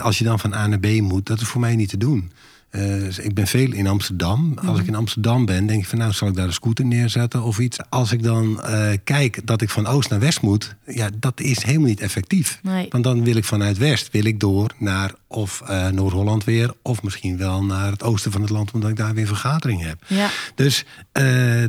als 0.00 0.18
je 0.18 0.24
dan 0.24 0.38
van 0.38 0.54
A 0.54 0.66
naar 0.66 0.78
B 0.80 0.86
moet, 1.00 1.26
dat 1.26 1.40
is 1.40 1.46
voor 1.46 1.60
mij 1.60 1.76
niet 1.76 1.88
te 1.88 1.96
doen. 1.98 2.32
Dus 2.76 3.18
ik 3.18 3.34
ben 3.34 3.46
veel 3.46 3.72
in 3.72 3.86
Amsterdam. 3.86 4.52
Als 4.56 4.66
Mhm. 4.66 4.80
ik 4.80 4.86
in 4.86 4.94
Amsterdam 4.94 5.44
ben, 5.44 5.66
denk 5.66 5.82
ik 5.82 5.88
van 5.88 5.98
nou, 5.98 6.12
zal 6.12 6.28
ik 6.28 6.34
daar 6.34 6.46
een 6.46 6.52
scooter 6.52 6.84
neerzetten 6.84 7.42
of 7.42 7.58
iets. 7.58 7.78
Als 7.88 8.12
ik 8.12 8.22
dan 8.22 8.62
eh, 8.62 8.88
kijk 9.04 9.40
dat 9.46 9.62
ik 9.62 9.70
van 9.70 9.86
oost 9.86 10.10
naar 10.10 10.18
west 10.20 10.40
moet, 10.40 10.74
ja, 10.86 11.08
dat 11.20 11.40
is 11.40 11.62
helemaal 11.64 11.86
niet 11.88 12.00
effectief. 12.00 12.58
Nee. 12.62 12.86
Want 12.90 13.04
dan 13.04 13.24
wil 13.24 13.36
ik 13.36 13.44
vanuit 13.44 13.78
west 13.78 14.10
wil 14.12 14.24
ik 14.24 14.40
door 14.40 14.70
naar 14.78 15.12
of 15.26 15.60
eh, 15.66 15.88
Noord-Holland 15.88 16.44
weer, 16.44 16.72
of 16.82 17.02
misschien 17.02 17.36
wel 17.36 17.64
naar 17.64 17.90
het 17.90 18.02
oosten 18.02 18.32
van 18.32 18.40
het 18.40 18.50
land, 18.50 18.70
omdat 18.72 18.90
ik 18.90 18.96
daar 18.96 19.14
weer 19.14 19.26
vergadering 19.26 19.82
heb. 19.84 20.02
Ja. 20.06 20.28
Dus 20.54 20.84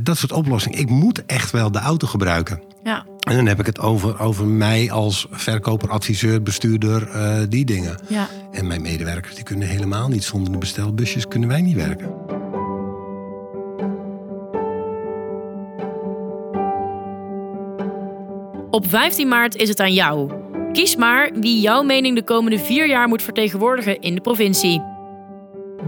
dat 0.01 0.17
soort 0.17 0.31
oplossingen. 0.31 0.79
Ik 0.79 0.89
moet 0.89 1.25
echt 1.25 1.51
wel 1.51 1.71
de 1.71 1.79
auto 1.79 2.07
gebruiken. 2.07 2.61
Ja. 2.83 3.05
En 3.27 3.35
dan 3.35 3.45
heb 3.45 3.59
ik 3.59 3.65
het 3.65 3.79
over, 3.79 4.19
over 4.19 4.45
mij 4.45 4.91
als 4.91 5.27
verkoper, 5.31 5.89
adviseur, 5.89 6.43
bestuurder, 6.43 7.09
eh, 7.09 7.39
die 7.49 7.65
dingen. 7.65 7.99
Ja. 8.07 8.27
En 8.51 8.67
mijn 8.67 8.81
medewerkers 8.81 9.35
die 9.35 9.43
kunnen 9.43 9.67
helemaal 9.67 10.07
niet. 10.07 10.23
Zonder 10.23 10.51
de 10.51 10.57
bestelbusjes 10.57 11.27
kunnen 11.27 11.49
wij 11.49 11.61
niet 11.61 11.75
werken. 11.75 12.13
Op 18.71 18.87
15 18.87 19.27
maart 19.27 19.55
is 19.55 19.69
het 19.69 19.79
aan 19.79 19.93
jou. 19.93 20.31
Kies 20.71 20.95
maar 20.95 21.31
wie 21.33 21.59
jouw 21.59 21.83
mening 21.83 22.15
de 22.15 22.23
komende 22.23 22.59
vier 22.59 22.87
jaar 22.87 23.07
moet 23.07 23.21
vertegenwoordigen 23.21 23.99
in 23.99 24.15
de 24.15 24.21
provincie. 24.21 24.81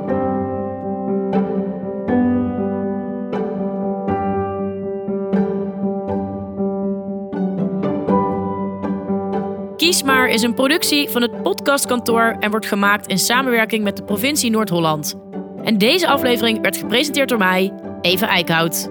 Kies 9.77 10.03
maar 10.03 10.29
is 10.29 10.41
een 10.41 10.53
productie 10.53 11.09
van 11.09 11.21
het 11.21 11.41
podcastkantoor 11.41 12.35
en 12.39 12.49
wordt 12.49 12.65
gemaakt 12.65 13.07
in 13.07 13.17
samenwerking 13.17 13.83
met 13.83 13.97
de 13.97 14.03
provincie 14.03 14.51
Noord-Holland. 14.51 15.15
En 15.63 15.77
deze 15.77 16.07
aflevering 16.07 16.61
werd 16.61 16.77
gepresenteerd 16.77 17.29
door 17.29 17.37
mij, 17.37 17.73
Eva 18.01 18.27
Eickhout. 18.27 18.89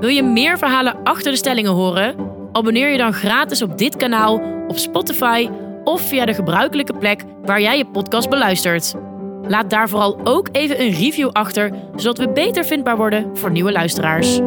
Wil 0.00 0.10
je 0.10 0.22
meer 0.22 0.58
verhalen 0.58 1.02
achter 1.02 1.30
de 1.30 1.38
stellingen 1.38 1.72
horen? 1.72 2.14
Abonneer 2.52 2.88
je 2.88 2.98
dan 2.98 3.12
gratis 3.12 3.62
op 3.62 3.78
dit 3.78 3.96
kanaal 3.96 4.40
op 4.68 4.76
Spotify 4.76 5.48
of 5.84 6.00
via 6.00 6.24
de 6.24 6.34
gebruikelijke 6.34 6.98
plek 6.98 7.24
waar 7.42 7.60
jij 7.60 7.76
je 7.76 7.86
podcast 7.86 8.30
beluistert. 8.30 8.94
Laat 9.42 9.70
daar 9.70 9.88
vooral 9.88 10.20
ook 10.24 10.48
even 10.52 10.80
een 10.80 10.92
review 10.92 11.28
achter, 11.32 11.72
zodat 11.96 12.18
we 12.18 12.32
beter 12.32 12.64
vindbaar 12.64 12.96
worden 12.96 13.36
voor 13.36 13.50
nieuwe 13.50 13.72
luisteraars. 13.72 14.40